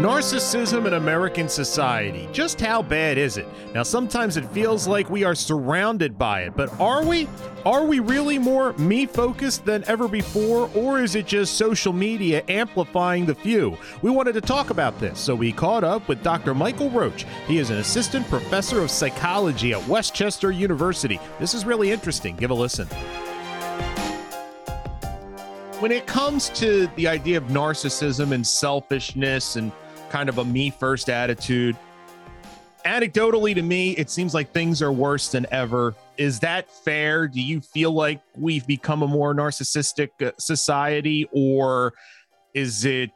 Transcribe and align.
Narcissism 0.00 0.86
in 0.86 0.94
American 0.94 1.46
society. 1.46 2.26
Just 2.32 2.58
how 2.58 2.80
bad 2.80 3.18
is 3.18 3.36
it? 3.36 3.46
Now, 3.74 3.82
sometimes 3.82 4.38
it 4.38 4.50
feels 4.50 4.88
like 4.88 5.10
we 5.10 5.24
are 5.24 5.34
surrounded 5.34 6.16
by 6.16 6.44
it, 6.44 6.56
but 6.56 6.72
are 6.80 7.04
we? 7.04 7.28
Are 7.66 7.84
we 7.84 8.00
really 8.00 8.38
more 8.38 8.72
me 8.78 9.04
focused 9.04 9.66
than 9.66 9.84
ever 9.86 10.08
before, 10.08 10.70
or 10.74 11.02
is 11.02 11.16
it 11.16 11.26
just 11.26 11.58
social 11.58 11.92
media 11.92 12.42
amplifying 12.48 13.26
the 13.26 13.34
few? 13.34 13.76
We 14.00 14.10
wanted 14.10 14.32
to 14.32 14.40
talk 14.40 14.70
about 14.70 14.98
this, 15.00 15.20
so 15.20 15.34
we 15.34 15.52
caught 15.52 15.84
up 15.84 16.08
with 16.08 16.22
Dr. 16.22 16.54
Michael 16.54 16.88
Roche. 16.88 17.26
He 17.46 17.58
is 17.58 17.68
an 17.68 17.76
assistant 17.76 18.26
professor 18.30 18.80
of 18.80 18.90
psychology 18.90 19.74
at 19.74 19.86
West 19.86 20.14
Chester 20.14 20.50
University. 20.50 21.20
This 21.38 21.52
is 21.52 21.66
really 21.66 21.90
interesting. 21.90 22.36
Give 22.36 22.50
a 22.50 22.54
listen 22.54 22.88
when 25.80 25.92
it 25.92 26.06
comes 26.06 26.50
to 26.50 26.86
the 26.96 27.08
idea 27.08 27.38
of 27.38 27.44
narcissism 27.44 28.32
and 28.32 28.46
selfishness 28.46 29.56
and 29.56 29.72
kind 30.10 30.28
of 30.28 30.38
a 30.38 30.44
me 30.44 30.70
first 30.70 31.08
attitude. 31.08 31.76
Anecdotally, 32.84 33.54
to 33.54 33.62
me, 33.62 33.92
it 33.92 34.10
seems 34.10 34.34
like 34.34 34.52
things 34.52 34.82
are 34.82 34.92
worse 34.92 35.28
than 35.28 35.46
ever. 35.50 35.94
Is 36.16 36.40
that 36.40 36.70
fair? 36.70 37.28
Do 37.28 37.40
you 37.40 37.60
feel 37.60 37.92
like 37.92 38.20
we've 38.36 38.66
become 38.66 39.02
a 39.02 39.06
more 39.06 39.34
narcissistic 39.34 40.08
uh, 40.22 40.32
society, 40.38 41.28
or 41.32 41.92
is 42.54 42.84
it 42.84 43.10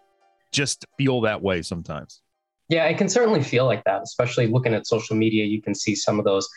just 0.53 0.85
feel 0.99 1.23
that 1.23 1.43
way 1.43 1.63
sometimes? 1.63 2.21
Yeah, 2.69 2.85
it 2.85 2.97
can 2.97 3.09
certainly 3.09 3.43
feel 3.43 3.67
like 3.67 3.85
that, 3.85 4.03
especially 4.03 4.47
looking 4.47 4.75
at 4.75 4.87
social 4.87 5.17
media. 5.17 5.45
You 5.45 5.61
can 5.61 5.75
see 5.75 5.95
some 5.95 6.19
of 6.19 6.25
those 6.25 6.49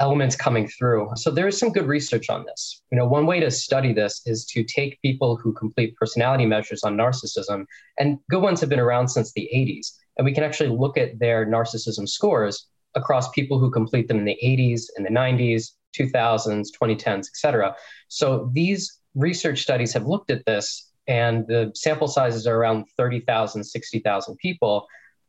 elements 0.00 0.34
coming 0.34 0.66
through. 0.66 1.10
So 1.16 1.30
there 1.30 1.46
is 1.46 1.58
some 1.58 1.70
good 1.70 1.86
research 1.86 2.28
on 2.28 2.44
this. 2.44 2.82
You 2.90 2.98
know, 2.98 3.06
one 3.06 3.26
way 3.26 3.40
to 3.40 3.50
study 3.50 3.92
this 3.92 4.22
is 4.26 4.44
to 4.46 4.64
take 4.64 5.00
people 5.02 5.36
who 5.36 5.52
complete 5.52 5.94
personality 5.96 6.46
measures 6.46 6.82
on 6.82 6.96
narcissism, 6.96 7.64
and 7.98 8.18
good 8.30 8.42
ones 8.42 8.60
have 8.60 8.68
been 8.68 8.80
around 8.80 9.08
since 9.08 9.32
the 9.32 9.48
80s, 9.54 9.92
and 10.16 10.24
we 10.24 10.34
can 10.34 10.44
actually 10.44 10.70
look 10.70 10.98
at 10.98 11.18
their 11.18 11.46
narcissism 11.46 12.08
scores 12.08 12.66
across 12.94 13.30
people 13.30 13.58
who 13.58 13.70
complete 13.70 14.08
them 14.08 14.18
in 14.18 14.24
the 14.24 14.38
80s, 14.42 14.82
in 14.96 15.04
the 15.04 15.10
90s, 15.10 15.72
2000s, 15.98 16.68
2010s, 16.80 17.18
et 17.18 17.36
cetera. 17.36 17.74
So 18.08 18.50
these 18.52 19.00
research 19.14 19.60
studies 19.62 19.92
have 19.92 20.06
looked 20.06 20.30
at 20.30 20.44
this, 20.44 20.90
and 21.06 21.46
the 21.46 21.70
sample 21.74 22.08
sizes 22.08 22.46
are 22.46 22.56
around 22.56 22.86
30,000, 22.96 23.62
60,000 23.62 24.36
people. 24.36 24.86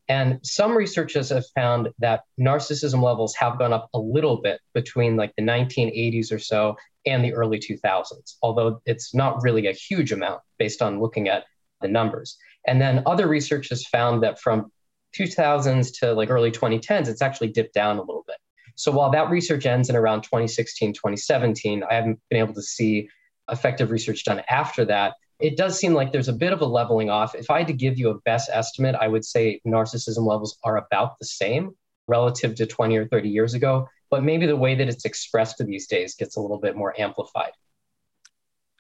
And 0.08 0.40
some 0.44 0.78
researchers 0.78 1.30
have 1.30 1.46
found 1.56 1.90
that 2.00 2.24
narcissism 2.40 3.02
levels 3.02 3.36
have 3.36 3.58
gone 3.58 3.74
up 3.74 3.90
a 3.94 4.00
little 4.00 4.42
bit 4.42 4.60
between 4.74 5.16
like 5.16 5.34
the 5.36 5.44
1980s 5.44 6.32
or 6.32 6.40
so 6.40 6.76
and 7.06 7.24
the 7.24 7.34
early 7.34 7.60
2000s, 7.60 8.36
although 8.42 8.82
it's 8.86 9.14
not 9.16 9.42
really 9.42 9.68
a 9.68 9.72
huge 9.72 10.12
amount 10.12 10.42
based 10.60 10.82
on 10.82 11.00
looking 11.00 11.28
at 11.28 11.46
the 11.82 11.88
numbers. 11.88 12.38
And 12.68 12.80
then 12.80 13.04
other 13.06 13.28
research 13.28 13.70
has 13.70 13.86
found 13.86 14.24
that 14.24 14.40
from 14.40 14.72
2000s 15.18 16.00
to 16.00 16.14
like 16.14 16.30
early 16.30 16.52
2010s, 16.52 17.08
it's 17.08 17.22
actually 17.22 17.50
dipped 17.50 17.74
down 17.74 17.98
a 17.98 18.02
little 18.02 18.24
bit. 18.28 18.38
So 18.76 18.92
while 18.92 19.10
that 19.12 19.30
research 19.30 19.66
ends 19.66 19.90
in 19.90 19.96
around 19.96 20.22
2016, 20.24 20.94
2017, 20.94 21.84
I 21.90 21.94
haven't 21.94 22.20
been 22.30 22.40
able 22.40 22.54
to 22.54 22.62
see 22.62 23.08
effective 23.50 23.92
research 23.92 24.24
done 24.26 24.42
after 24.50 24.86
that 24.86 25.14
it 25.40 25.58
does 25.58 25.78
seem 25.78 25.94
like 25.94 26.12
there's 26.12 26.28
a 26.28 26.34
bit 26.34 26.54
of 26.54 26.62
a 26.62 26.66
leveling 26.66 27.10
off. 27.10 27.36
If 27.36 27.50
I 27.50 27.60
had 27.60 27.68
to 27.68 27.74
give 27.74 27.98
you 27.98 28.10
a 28.10 28.20
best 28.22 28.50
estimate, 28.52 28.96
I 28.96 29.08
would 29.08 29.26
say 29.26 29.60
narcissism 29.68 30.26
levels 30.26 30.58
are 30.64 30.78
about 30.78 31.20
the 31.20 31.26
same 31.26 31.76
relative 32.08 32.56
to 32.56 32.66
20 32.66 32.96
or 32.98 33.08
30 33.08 33.30
years 33.30 33.54
ago, 33.54 33.88
but 34.10 34.24
maybe 34.24 34.46
the 34.46 34.56
way 34.56 34.76
that 34.76 34.88
it's 34.88 35.06
expressed 35.06 35.62
these 35.66 35.88
days 35.88 36.16
gets 36.16 36.38
a 36.38 36.42
little 36.42 36.60
bit 36.60 36.76
more 36.76 37.00
amplified. 37.00 37.52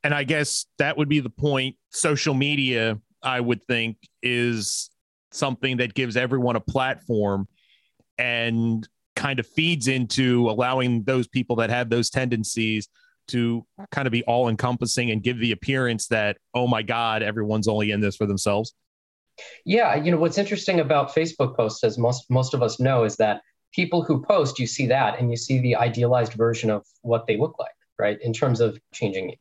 And 0.03 0.13
I 0.13 0.23
guess 0.23 0.67
that 0.77 0.97
would 0.97 1.09
be 1.09 1.19
the 1.19 1.31
point. 1.31 1.75
Social 1.89 2.35
media, 2.35 2.99
I 3.23 3.41
would 3.41 3.65
think, 3.65 3.97
is 4.21 4.91
something 5.31 5.77
that 5.77 5.93
gives 5.93 6.15
everyone 6.15 6.55
a 6.55 6.61
platform 6.61 7.47
and 8.17 8.87
kind 9.15 9.39
of 9.39 9.47
feeds 9.47 9.87
into 9.87 10.49
allowing 10.49 11.03
those 11.03 11.27
people 11.27 11.55
that 11.57 11.69
have 11.69 11.89
those 11.89 12.09
tendencies 12.09 12.87
to 13.27 13.65
kind 13.91 14.07
of 14.07 14.11
be 14.11 14.23
all 14.23 14.49
encompassing 14.49 15.11
and 15.11 15.23
give 15.23 15.39
the 15.39 15.51
appearance 15.51 16.07
that, 16.07 16.37
oh 16.53 16.67
my 16.67 16.81
God, 16.81 17.23
everyone's 17.23 17.67
only 17.67 17.91
in 17.91 17.99
this 18.01 18.15
for 18.15 18.25
themselves? 18.25 18.73
Yeah, 19.65 19.95
you 19.95 20.11
know 20.11 20.17
what's 20.17 20.37
interesting 20.37 20.79
about 20.79 21.13
Facebook 21.13 21.55
posts, 21.55 21.83
as 21.83 21.97
most 21.97 22.29
most 22.29 22.53
of 22.53 22.63
us 22.63 22.79
know, 22.79 23.03
is 23.03 23.17
that 23.17 23.41
people 23.73 24.01
who 24.01 24.23
post, 24.23 24.59
you 24.59 24.67
see 24.67 24.87
that, 24.87 25.19
and 25.19 25.29
you 25.29 25.35
see 25.37 25.59
the 25.59 25.75
idealized 25.75 26.33
version 26.33 26.69
of 26.69 26.85
what 27.01 27.27
they 27.27 27.37
look 27.37 27.59
like, 27.59 27.73
right? 27.99 28.17
In 28.21 28.31
terms 28.31 28.61
of 28.61 28.79
changing 28.93 29.35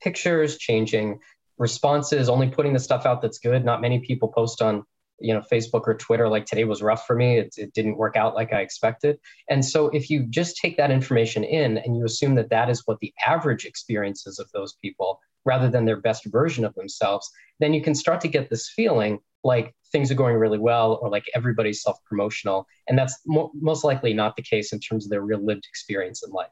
pictures, 0.00 0.56
changing 0.56 1.18
responses, 1.58 2.30
only 2.30 2.48
putting 2.48 2.72
the 2.72 2.78
stuff 2.78 3.04
out 3.04 3.20
that's 3.20 3.38
good. 3.38 3.64
Not 3.64 3.82
many 3.82 4.00
people 4.00 4.28
post 4.28 4.62
on 4.62 4.84
you 5.20 5.34
know 5.34 5.42
facebook 5.52 5.82
or 5.86 5.94
twitter 5.94 6.28
like 6.28 6.46
today 6.46 6.64
was 6.64 6.82
rough 6.82 7.06
for 7.06 7.16
me. 7.16 7.38
It, 7.38 7.54
it 7.56 7.74
didn't 7.74 7.96
work 7.96 8.16
out 8.16 8.34
like 8.34 8.52
i 8.52 8.60
expected. 8.60 9.18
And 9.48 9.64
so 9.64 9.88
if 9.88 10.10
you 10.10 10.26
just 10.28 10.56
take 10.56 10.76
that 10.76 10.90
information 10.90 11.44
in 11.44 11.78
and 11.78 11.96
you 11.96 12.04
assume 12.04 12.34
that 12.36 12.50
that 12.50 12.70
is 12.70 12.82
what 12.86 12.98
the 13.00 13.12
average 13.26 13.64
experiences 13.64 14.38
of 14.38 14.50
those 14.52 14.74
people 14.82 15.20
rather 15.44 15.70
than 15.70 15.84
their 15.84 16.00
best 16.00 16.24
version 16.26 16.64
of 16.64 16.74
themselves 16.74 17.30
then 17.60 17.74
you 17.74 17.82
can 17.82 17.94
start 17.94 18.20
to 18.22 18.28
get 18.28 18.50
this 18.50 18.68
feeling 18.68 19.20
like 19.44 19.74
things 19.92 20.10
are 20.10 20.14
going 20.14 20.36
really 20.36 20.58
well 20.58 20.98
or 21.00 21.10
like 21.10 21.24
everybody's 21.34 21.82
self-promotional. 21.82 22.66
And 22.88 22.98
that's 22.98 23.18
mo- 23.26 23.50
most 23.54 23.84
likely 23.84 24.12
not 24.12 24.36
the 24.36 24.42
case 24.42 24.72
in 24.72 24.80
terms 24.80 25.06
of 25.06 25.10
their 25.10 25.22
real 25.22 25.44
lived 25.44 25.66
experience 25.68 26.22
in 26.26 26.32
life. 26.32 26.48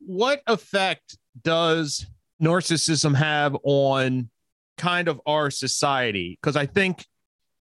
What 0.00 0.42
effect 0.46 1.16
does 1.42 2.06
narcissism 2.42 3.14
have 3.14 3.56
on 3.62 4.30
kind 4.76 5.08
of 5.08 5.20
our 5.26 5.50
society? 5.50 6.38
Because 6.40 6.56
i 6.56 6.66
think 6.66 7.06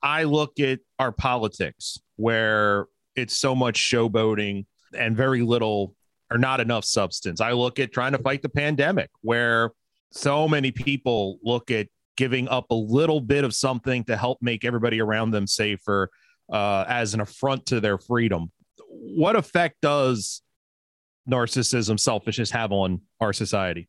I 0.02 0.24
look 0.24 0.58
at 0.60 0.80
our 0.98 1.12
politics 1.12 1.98
where 2.16 2.86
it's 3.16 3.36
so 3.36 3.54
much 3.54 3.78
showboating 3.78 4.66
and 4.96 5.16
very 5.16 5.42
little 5.42 5.94
or 6.30 6.38
not 6.38 6.60
enough 6.60 6.84
substance. 6.84 7.40
I 7.40 7.52
look 7.52 7.78
at 7.78 7.92
trying 7.92 8.12
to 8.12 8.18
fight 8.18 8.42
the 8.42 8.48
pandemic 8.48 9.10
where 9.22 9.70
so 10.12 10.48
many 10.48 10.70
people 10.70 11.38
look 11.42 11.70
at 11.70 11.88
giving 12.16 12.48
up 12.48 12.66
a 12.70 12.74
little 12.74 13.20
bit 13.20 13.44
of 13.44 13.54
something 13.54 14.04
to 14.04 14.16
help 14.16 14.38
make 14.40 14.64
everybody 14.64 15.00
around 15.00 15.30
them 15.30 15.46
safer 15.46 16.10
uh, 16.52 16.84
as 16.88 17.14
an 17.14 17.20
affront 17.20 17.66
to 17.66 17.80
their 17.80 17.98
freedom. 17.98 18.50
What 18.88 19.36
effect 19.36 19.76
does 19.82 20.42
narcissism, 21.28 21.98
selfishness 21.98 22.50
have 22.50 22.72
on 22.72 23.02
our 23.20 23.32
society? 23.32 23.88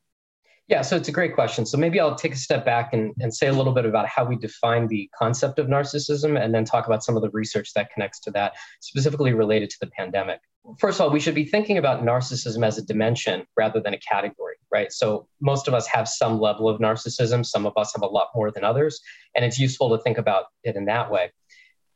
Yeah, 0.72 0.84
so 0.84 0.96
it's 0.96 1.10
a 1.10 1.12
great 1.12 1.36
question. 1.36 1.66
So 1.66 1.78
maybe 1.78 2.00
I'll 2.00 2.16
take 2.16 2.32
a 2.32 2.38
step 2.38 2.64
back 2.64 2.94
and, 2.94 3.14
and 3.20 3.36
say 3.36 3.48
a 3.48 3.52
little 3.52 3.74
bit 3.74 3.86
about 3.86 4.08
how 4.08 4.24
we 4.24 4.38
define 4.38 4.88
the 4.88 5.10
concept 5.14 5.60
of 5.60 5.68
narcissism 5.68 6.42
and 6.42 6.56
then 6.56 6.64
talk 6.64 6.88
about 6.88 7.04
some 7.04 7.18
of 7.18 7.22
the 7.22 7.30
research 7.32 7.74
that 7.74 7.92
connects 7.92 8.22
to 8.22 8.32
that, 8.32 8.54
specifically 8.80 9.34
related 9.34 9.70
to 9.72 9.78
the 9.82 9.88
pandemic. 9.88 10.40
First 10.80 11.02
of 11.02 11.08
all, 11.08 11.12
we 11.12 11.20
should 11.20 11.36
be 11.36 11.44
thinking 11.44 11.78
about 11.78 12.04
narcissism 12.04 12.66
as 12.66 12.78
a 12.78 12.86
dimension 12.86 13.46
rather 13.58 13.82
than 13.82 13.94
a 13.94 14.00
category, 14.00 14.56
right? 14.72 14.94
So 14.94 15.28
most 15.42 15.68
of 15.68 15.74
us 15.74 15.88
have 15.88 16.08
some 16.08 16.40
level 16.40 16.70
of 16.70 16.80
narcissism, 16.80 17.46
some 17.46 17.66
of 17.66 17.74
us 17.76 17.92
have 17.94 18.02
a 18.02 18.08
lot 18.08 18.30
more 18.34 18.50
than 18.50 18.64
others, 18.64 19.02
and 19.36 19.44
it's 19.44 19.60
useful 19.60 19.90
to 19.90 20.02
think 20.02 20.18
about 20.18 20.46
it 20.64 20.78
in 20.78 20.86
that 20.86 21.12
way. 21.12 21.34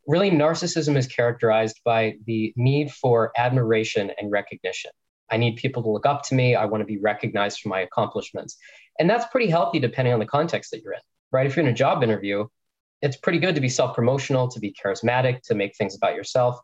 Really, 0.05 0.31
narcissism 0.31 0.97
is 0.97 1.07
characterized 1.07 1.79
by 1.85 2.15
the 2.25 2.51
need 2.57 2.91
for 2.91 3.31
admiration 3.37 4.11
and 4.19 4.31
recognition. 4.33 4.91
I 5.31 5.37
need 5.37 5.55
people 5.55 5.83
to 5.83 5.89
look 5.89 6.05
up 6.05 6.23
to 6.23 6.35
me. 6.35 6.55
I 6.55 6.65
want 6.65 6.81
to 6.81 6.85
be 6.85 6.97
recognized 6.97 7.59
for 7.59 7.69
my 7.69 7.81
accomplishments. 7.81 8.57
And 8.99 9.09
that's 9.09 9.25
pretty 9.27 9.49
healthy 9.49 9.79
depending 9.79 10.13
on 10.13 10.19
the 10.19 10.25
context 10.25 10.71
that 10.71 10.81
you're 10.81 10.93
in, 10.93 10.99
right? 11.31 11.45
If 11.45 11.55
you're 11.55 11.65
in 11.65 11.71
a 11.71 11.75
job 11.75 12.03
interview, 12.03 12.47
it's 13.01 13.17
pretty 13.17 13.39
good 13.39 13.55
to 13.55 13.61
be 13.61 13.69
self 13.69 13.95
promotional, 13.95 14.47
to 14.49 14.59
be 14.59 14.73
charismatic, 14.73 15.41
to 15.43 15.55
make 15.55 15.75
things 15.75 15.95
about 15.95 16.15
yourself. 16.15 16.59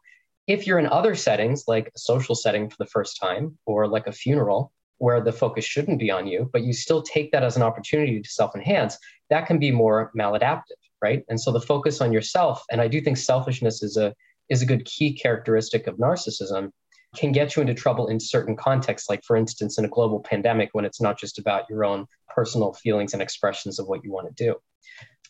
If 0.48 0.66
you're 0.66 0.80
in 0.80 0.88
other 0.88 1.16
settings, 1.16 1.66
like 1.68 1.88
a 1.96 2.00
social 2.00 2.36
setting 2.36 2.70
for 2.70 2.78
the 2.80 2.88
first 2.88 3.20
time, 3.22 3.58
or 3.66 3.88
like 3.88 4.08
a 4.08 4.12
funeral, 4.12 4.72
where 4.98 5.22
the 5.22 5.32
focus 5.32 5.66
shouldn't 5.66 6.00
be 6.00 6.12
on 6.12 6.28
you, 6.28 6.50
but 6.54 6.64
you 6.64 6.74
still 6.74 7.02
take 7.02 7.32
that 7.32 7.44
as 7.44 7.58
an 7.58 7.64
opportunity 7.64 8.22
to 8.22 8.30
self 8.30 8.56
enhance, 8.56 8.98
that 9.30 9.48
can 9.48 9.60
be 9.60 9.72
more 9.72 10.12
maladaptive, 10.18 10.80
right? 11.02 11.24
And 11.28 11.40
so 11.40 11.52
the 11.52 11.62
focus 11.62 12.02
on 12.02 12.12
yourself, 12.12 12.64
and 12.72 12.80
I 12.80 12.88
do 12.88 13.02
think 13.02 13.18
selfishness 13.18 13.84
is 13.84 13.98
a 13.98 14.14
is 14.50 14.62
a 14.62 14.66
good 14.66 14.86
key 14.86 15.14
characteristic 15.14 15.88
of 15.88 15.98
narcissism, 15.98 16.72
can 17.16 17.32
get 17.32 17.56
you 17.56 17.62
into 17.62 17.74
trouble 17.74 18.08
in 18.08 18.20
certain 18.20 18.56
contexts, 18.56 19.10
like, 19.10 19.24
for 19.24 19.36
instance, 19.36 19.78
in 19.78 19.86
a 19.86 19.90
global 19.90 20.22
pandemic 20.22 20.70
when 20.74 20.86
it's 20.86 21.02
not 21.02 21.20
just 21.20 21.40
about 21.40 21.70
your 21.70 21.84
own 21.84 22.06
personal 22.34 22.74
feelings 22.74 23.14
and 23.14 23.22
expressions 23.22 23.80
of 23.80 23.88
what 23.88 24.04
you 24.04 24.12
want 24.12 24.28
to 24.36 24.44
do. 24.44 24.56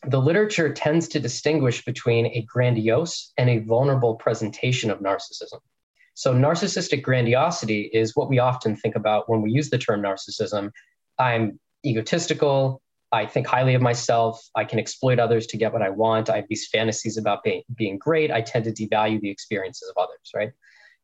The 0.08 0.22
literature 0.22 0.74
tends 0.74 1.08
to 1.10 1.20
distinguish 1.20 1.86
between 1.86 2.28
a 2.28 2.42
grandiose 2.42 3.34
and 3.38 3.50
a 3.50 3.60
vulnerable 3.60 4.16
presentation 4.16 4.90
of 4.92 5.00
narcissism. 5.00 5.60
So, 6.14 6.34
narcissistic 6.34 7.02
grandiosity 7.02 7.90
is 7.94 8.16
what 8.16 8.30
we 8.30 8.40
often 8.40 8.76
think 8.76 8.96
about 8.96 9.30
when 9.30 9.42
we 9.42 9.52
use 9.52 9.70
the 9.70 9.78
term 9.78 10.02
narcissism. 10.02 10.72
I'm 11.18 11.60
egotistical. 11.86 12.82
I 13.12 13.26
think 13.26 13.48
highly 13.48 13.76
of 13.76 13.82
myself. 13.82 14.42
I 14.56 14.66
can 14.66 14.80
exploit 14.80 15.20
others 15.20 15.48
to 15.48 15.58
get 15.58 15.74
what 15.74 15.82
I 15.82 15.90
want. 15.90 16.30
I 16.30 16.38
have 16.38 16.46
these 16.50 16.68
fantasies 16.68 17.18
about 17.18 17.44
being, 17.44 17.64
being 17.76 17.98
great. 17.98 18.32
I 18.32 18.42
tend 18.42 18.66
to 18.66 18.72
devalue 18.72 19.20
the 19.20 19.30
experiences 19.30 19.90
of 19.90 20.02
others. 20.02 20.12
others, 20.22 20.32
right? 20.36 20.52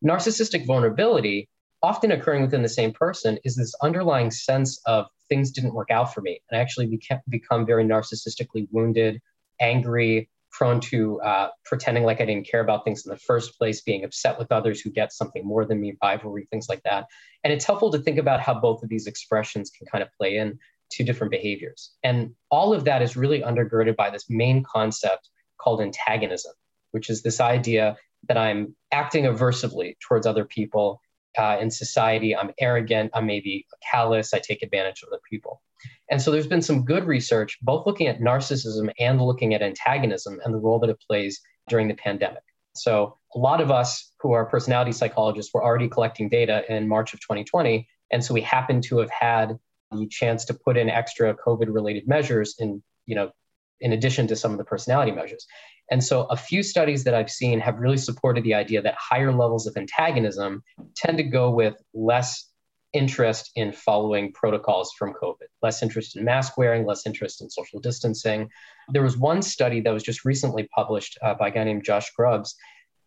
Narcissistic 0.05 0.65
vulnerability, 0.65 1.49
often 1.81 2.11
occurring 2.11 2.41
within 2.41 2.61
the 2.61 2.69
same 2.69 2.93
person, 2.93 3.37
is 3.43 3.55
this 3.55 3.73
underlying 3.81 4.31
sense 4.31 4.79
of 4.85 5.07
things 5.29 5.51
didn't 5.51 5.73
work 5.73 5.91
out 5.91 6.13
for 6.13 6.21
me. 6.21 6.41
And 6.49 6.57
I 6.57 6.61
actually 6.61 6.87
beca- 6.87 7.21
become 7.29 7.65
very 7.65 7.83
narcissistically 7.83 8.67
wounded, 8.71 9.21
angry, 9.59 10.29
prone 10.51 10.79
to 10.79 11.21
uh, 11.21 11.49
pretending 11.65 12.03
like 12.03 12.19
I 12.19 12.25
didn't 12.25 12.49
care 12.49 12.61
about 12.61 12.83
things 12.83 13.05
in 13.05 13.11
the 13.11 13.17
first 13.19 13.57
place, 13.57 13.81
being 13.81 14.03
upset 14.03 14.39
with 14.39 14.51
others 14.51 14.81
who 14.81 14.89
get 14.89 15.13
something 15.13 15.45
more 15.45 15.65
than 15.65 15.79
me, 15.79 15.95
rivalry, 16.01 16.47
things 16.49 16.67
like 16.67 16.81
that. 16.83 17.05
And 17.43 17.53
it's 17.53 17.65
helpful 17.65 17.91
to 17.91 17.99
think 17.99 18.17
about 18.17 18.39
how 18.39 18.59
both 18.59 18.81
of 18.81 18.89
these 18.89 19.07
expressions 19.07 19.69
can 19.69 19.87
kind 19.87 20.01
of 20.01 20.09
play 20.17 20.37
in 20.37 20.57
to 20.91 21.03
different 21.03 21.31
behaviors. 21.31 21.91
And 22.01 22.33
all 22.49 22.73
of 22.73 22.85
that 22.85 23.01
is 23.01 23.17
really 23.17 23.41
undergirded 23.41 23.95
by 23.95 24.09
this 24.09 24.25
main 24.29 24.63
concept 24.63 25.29
called 25.59 25.81
antagonism, 25.81 26.53
which 26.91 27.09
is 27.09 27.21
this 27.21 27.39
idea 27.39 27.97
that 28.27 28.37
I'm 28.37 28.75
acting 28.91 29.25
aversively 29.25 29.95
towards 29.99 30.25
other 30.25 30.45
people 30.45 31.01
uh, 31.37 31.57
in 31.61 31.69
society. 31.69 32.35
I'm 32.35 32.51
arrogant. 32.59 33.11
I'm 33.13 33.25
maybe 33.25 33.65
callous. 33.91 34.33
I 34.33 34.39
take 34.39 34.63
advantage 34.63 35.03
of 35.03 35.09
other 35.09 35.21
people. 35.29 35.61
And 36.09 36.21
so 36.21 36.31
there's 36.31 36.47
been 36.47 36.61
some 36.61 36.85
good 36.85 37.05
research, 37.05 37.57
both 37.61 37.85
looking 37.85 38.07
at 38.07 38.19
narcissism 38.19 38.91
and 38.99 39.21
looking 39.21 39.53
at 39.53 39.61
antagonism 39.61 40.39
and 40.43 40.53
the 40.53 40.59
role 40.59 40.79
that 40.79 40.89
it 40.89 40.97
plays 41.07 41.39
during 41.69 41.87
the 41.87 41.93
pandemic. 41.93 42.43
So 42.75 43.17
a 43.35 43.39
lot 43.39 43.61
of 43.61 43.71
us 43.71 44.11
who 44.19 44.31
are 44.31 44.45
personality 44.45 44.91
psychologists 44.91 45.53
were 45.53 45.63
already 45.63 45.87
collecting 45.87 46.29
data 46.29 46.63
in 46.73 46.87
March 46.87 47.13
of 47.13 47.19
2020. 47.19 47.87
And 48.11 48.23
so 48.23 48.33
we 48.33 48.41
happened 48.41 48.83
to 48.85 48.99
have 48.99 49.09
had 49.09 49.57
the 49.91 50.07
chance 50.07 50.45
to 50.45 50.53
put 50.53 50.77
in 50.77 50.89
extra 50.89 51.35
COVID 51.35 51.73
related 51.73 52.07
measures 52.07 52.55
in, 52.59 52.81
you 53.05 53.15
know, 53.15 53.31
in 53.79 53.93
addition 53.93 54.27
to 54.27 54.35
some 54.35 54.51
of 54.51 54.57
the 54.57 54.63
personality 54.63 55.11
measures. 55.11 55.45
And 55.89 56.03
so 56.03 56.23
a 56.23 56.35
few 56.35 56.63
studies 56.63 57.03
that 57.05 57.13
I've 57.13 57.29
seen 57.29 57.59
have 57.59 57.79
really 57.79 57.97
supported 57.97 58.43
the 58.43 58.53
idea 58.53 58.81
that 58.81 58.95
higher 58.97 59.31
levels 59.31 59.67
of 59.67 59.77
antagonism 59.77 60.63
tend 60.95 61.17
to 61.17 61.23
go 61.23 61.49
with 61.49 61.75
less 61.93 62.49
interest 62.93 63.51
in 63.55 63.71
following 63.71 64.31
protocols 64.33 64.91
from 64.97 65.13
COVID, 65.13 65.47
less 65.61 65.83
interest 65.83 66.15
in 66.15 66.23
mask 66.23 66.57
wearing, 66.57 66.85
less 66.85 67.05
interest 67.05 67.41
in 67.41 67.49
social 67.49 67.79
distancing. 67.79 68.49
There 68.89 69.03
was 69.03 69.17
one 69.17 69.41
study 69.41 69.81
that 69.81 69.91
was 69.91 70.03
just 70.03 70.25
recently 70.25 70.67
published 70.75 71.17
uh, 71.21 71.35
by 71.35 71.49
a 71.49 71.51
guy 71.51 71.63
named 71.63 71.83
Josh 71.83 72.11
Grubbs, 72.15 72.55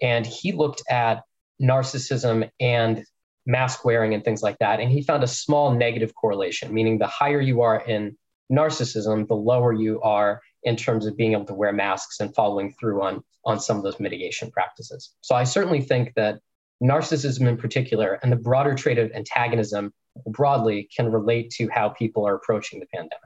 and 0.01 0.27
he 0.27 0.53
looked 0.53 0.83
at 0.89 1.23
narcissism 1.61 2.49
and 2.61 3.05
mask 3.47 3.85
wearing 3.85 4.15
and 4.15 4.25
things 4.25 4.43
like 4.43 4.59
that. 4.59 4.81
And 4.81 4.91
he 4.91 5.03
found 5.03 5.25
a 5.25 5.29
small 5.29 5.75
negative 5.75 6.15
correlation, 6.15 6.73
meaning 6.73 6.99
the 6.99 7.07
higher 7.07 7.41
you 7.41 7.63
are 7.63 7.81
in 7.81 8.17
narcissism, 8.53 9.27
the 9.29 9.35
lower 9.35 9.73
you 9.73 10.01
are 10.03 10.41
in 10.63 10.77
terms 10.77 11.07
of 11.07 11.17
being 11.17 11.33
able 11.33 11.47
to 11.47 11.55
wear 11.55 11.73
masks 11.73 12.21
and 12.21 12.35
following 12.35 12.75
through 12.79 13.03
on, 13.03 13.23
on 13.45 13.59
some 13.59 13.77
of 13.77 13.83
those 13.83 13.99
mitigation 13.99 14.51
practices. 14.51 15.15
So 15.21 15.35
I 15.35 15.45
certainly 15.45 15.81
think 15.81 16.13
that 16.17 16.41
narcissism 16.83 17.47
in 17.47 17.57
particular 17.57 18.19
and 18.23 18.33
the 18.33 18.37
broader 18.37 18.75
trait 18.75 18.99
of 18.99 19.11
antagonism 19.13 19.93
broadly 20.27 20.89
can 20.95 21.11
relate 21.11 21.51
to 21.51 21.69
how 21.69 21.91
people 21.91 22.27
are 22.27 22.35
approaching 22.35 22.81
the 22.81 22.87
pandemic. 22.87 23.19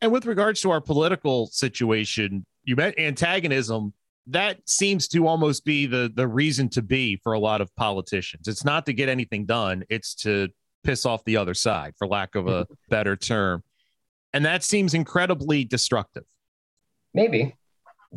And 0.00 0.12
with 0.12 0.26
regards 0.26 0.60
to 0.62 0.70
our 0.70 0.80
political 0.80 1.46
situation, 1.46 2.44
you 2.64 2.76
met 2.76 2.98
antagonism. 2.98 3.94
That 4.28 4.68
seems 4.68 5.08
to 5.08 5.26
almost 5.26 5.64
be 5.64 5.86
the 5.86 6.10
the 6.12 6.26
reason 6.26 6.68
to 6.70 6.82
be 6.82 7.16
for 7.16 7.32
a 7.32 7.38
lot 7.38 7.60
of 7.60 7.74
politicians. 7.76 8.48
It's 8.48 8.64
not 8.64 8.84
to 8.86 8.92
get 8.92 9.08
anything 9.08 9.46
done; 9.46 9.84
it's 9.88 10.14
to 10.16 10.48
piss 10.82 11.06
off 11.06 11.24
the 11.24 11.36
other 11.36 11.54
side, 11.54 11.94
for 11.96 12.06
lack 12.06 12.34
of 12.34 12.48
a 12.48 12.64
mm-hmm. 12.64 12.74
better 12.90 13.16
term. 13.16 13.62
And 14.36 14.44
that 14.44 14.62
seems 14.62 14.92
incredibly 14.92 15.64
destructive. 15.64 16.24
Maybe 17.14 17.56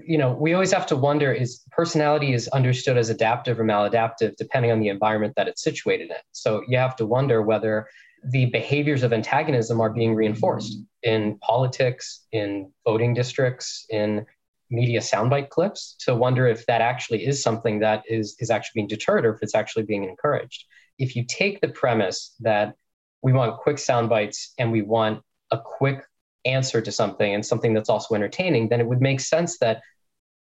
you 0.04 0.18
know, 0.18 0.34
we 0.34 0.54
always 0.54 0.72
have 0.74 0.86
to 0.88 0.98
wonder 0.98 1.32
is 1.32 1.62
personality 1.72 2.34
is 2.34 2.50
understood 2.50 2.98
as 2.98 3.10
adaptive 3.10 3.58
or 3.58 3.64
maladaptive 3.64 4.36
depending 4.36 4.70
on 4.70 4.82
the 4.82 4.90
environment 4.90 5.34
that 5.38 5.48
it's 5.48 5.64
situated 5.64 6.10
in. 6.10 6.18
So 6.34 6.62
you 6.68 6.78
have 6.78 6.98
to 6.98 7.06
wonder 7.06 7.42
whether 7.42 7.88
the 8.24 8.48
behaviors 8.48 9.02
of 9.04 9.14
antagonism 9.14 9.80
are 9.80 9.90
being 9.90 10.14
reinforced 10.14 10.78
in 11.04 11.38
politics, 11.40 12.26
in 12.34 12.70
voting 12.86 13.14
districts, 13.14 13.86
in 13.90 14.26
media 14.70 15.00
soundbite 15.00 15.50
clips 15.50 15.96
to 16.02 16.14
wonder 16.14 16.48
if 16.48 16.66
that 16.66 16.82
actually 16.82 17.26
is 17.26 17.42
something 17.42 17.80
that 17.80 18.04
is, 18.10 18.36
is 18.40 18.50
actually 18.50 18.82
being 18.82 18.88
deterred 18.88 19.26
or 19.26 19.34
if 19.34 19.42
it's 19.42 19.56
actually 19.56 19.84
being 19.84 20.04
encouraged. 20.04 20.66
If 20.98 21.16
you 21.16 21.24
take 21.26 21.62
the 21.62 21.70
premise 21.70 22.36
that 22.42 22.76
we 23.22 23.32
want 23.32 23.58
quick 23.58 23.78
soundbites 23.78 24.50
and 24.58 24.70
we 24.70 24.82
want 24.82 25.24
a 25.52 25.60
quick 25.60 26.04
answer 26.46 26.82
to 26.82 26.92
something 26.92 27.34
and 27.34 27.46
something 27.46 27.74
that's 27.74 27.90
also 27.90 28.16
entertaining, 28.16 28.70
then 28.70 28.80
it 28.80 28.88
would 28.88 29.02
make 29.02 29.20
sense 29.20 29.58
that 29.60 29.82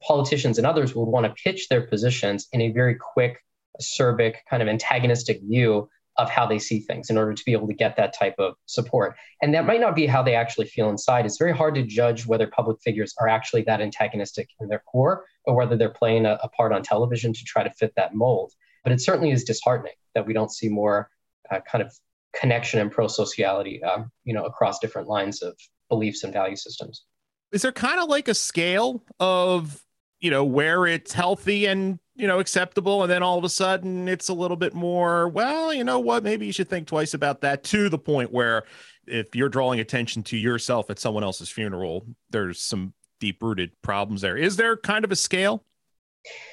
politicians 0.03 0.59
and 0.59 0.67
others 0.67 0.95
would 0.95 1.05
want 1.09 1.27
to 1.27 1.43
pitch 1.43 1.69
their 1.69 1.87
positions 1.87 2.49
in 2.53 2.61
a 2.61 2.71
very 2.71 2.95
quick, 2.95 3.39
acerbic, 3.81 4.37
kind 4.49 4.63
of 4.63 4.69
antagonistic 4.69 5.41
view 5.43 5.89
of 6.19 6.31
how 6.31 6.47
they 6.47 6.59
see 6.59 6.81
things 6.81 7.11
in 7.11 7.19
order 7.19 7.35
to 7.35 7.45
be 7.45 7.53
able 7.53 7.67
to 7.67 7.75
get 7.75 7.97
that 7.97 8.15
type 8.15 8.35
of 8.39 8.55
support. 8.65 9.17
And 9.43 9.53
that 9.55 9.67
might 9.67 9.81
not 9.81 9.95
be 9.95 10.07
how 10.07 10.23
they 10.23 10.35
actually 10.35 10.67
feel 10.67 10.89
inside. 10.89 11.27
It's 11.27 11.37
very 11.37 11.55
hard 11.55 11.75
to 11.75 11.83
judge 11.83 12.27
whether 12.27 12.47
public 12.47 12.79
figures 12.83 13.15
are 13.21 13.29
actually 13.29 13.63
that 13.63 13.83
antagonistic 13.83 14.49
in 14.61 14.69
their 14.69 14.83
core 14.91 15.27
or 15.45 15.55
whether 15.55 15.77
they're 15.77 15.91
playing 15.91 16.25
a, 16.25 16.39
a 16.43 16.49
part 16.49 16.73
on 16.73 16.83
television 16.83 17.35
to 17.35 17.45
try 17.45 17.63
to 17.63 17.71
fit 17.71 17.93
that 17.97 18.15
mold. 18.15 18.53
But 18.83 18.93
it 18.93 19.01
certainly 19.01 19.31
is 19.31 19.45
disheartening 19.45 19.93
that 20.15 20.27
we 20.27 20.33
don't 20.33 20.51
see 20.51 20.69
more 20.69 21.11
uh, 21.51 21.61
kind 21.71 21.83
of 21.83 21.93
connection 22.35 22.81
and 22.81 22.91
pro-sociality, 22.91 23.83
um, 23.83 24.11
you 24.25 24.35
know, 24.35 24.45
across 24.45 24.79
different 24.79 25.09
lines 25.09 25.43
of 25.43 25.57
beliefs 25.89 26.25
and 26.25 26.33
value 26.33 26.57
systems. 26.57 27.05
Is 27.53 27.63
there 27.63 27.73
kind 27.73 28.01
of 28.01 28.09
like 28.09 28.29
a 28.29 28.35
scale 28.35 29.05
of, 29.21 29.83
you 30.21 30.31
know, 30.31 30.45
where 30.45 30.87
it's 30.87 31.13
healthy 31.13 31.67
and, 31.67 31.99
you 32.15 32.27
know, 32.27 32.39
acceptable 32.41 33.03
and 33.03 33.11
then 33.11 33.23
all 33.23 33.39
of 33.39 33.45
a 33.45 33.49
sudden 33.49 34.09
it's 34.09 34.29
a 34.29 34.35
little 34.35 34.57
bit 34.57 34.75
more, 34.75 35.29
well, 35.29 35.73
you 35.73 35.85
know 35.85 36.01
what, 36.01 36.25
maybe 36.25 36.47
you 36.47 36.53
should 36.53 36.69
think 36.69 36.89
twice 36.89 37.15
about 37.15 37.43
that 37.43 37.63
to 37.65 37.89
the 37.89 37.99
point 37.99 38.33
where 38.33 38.65
if 39.07 39.37
you're 39.37 39.49
drawing 39.49 39.79
attention 39.81 40.23
to 40.25 40.37
yourself 40.37 40.91
at 40.91 40.99
someone 40.99 41.23
else's 41.23 41.49
funeral, 41.49 42.07
there's 42.31 42.61
some 42.61 42.93
deep 43.21 43.43
rooted 43.43 43.71
problems 43.83 44.21
there. 44.21 44.37
Is 44.37 44.57
there 44.57 44.77
kind 44.77 45.05
of 45.05 45.13
a 45.13 45.17
scale? 45.17 45.65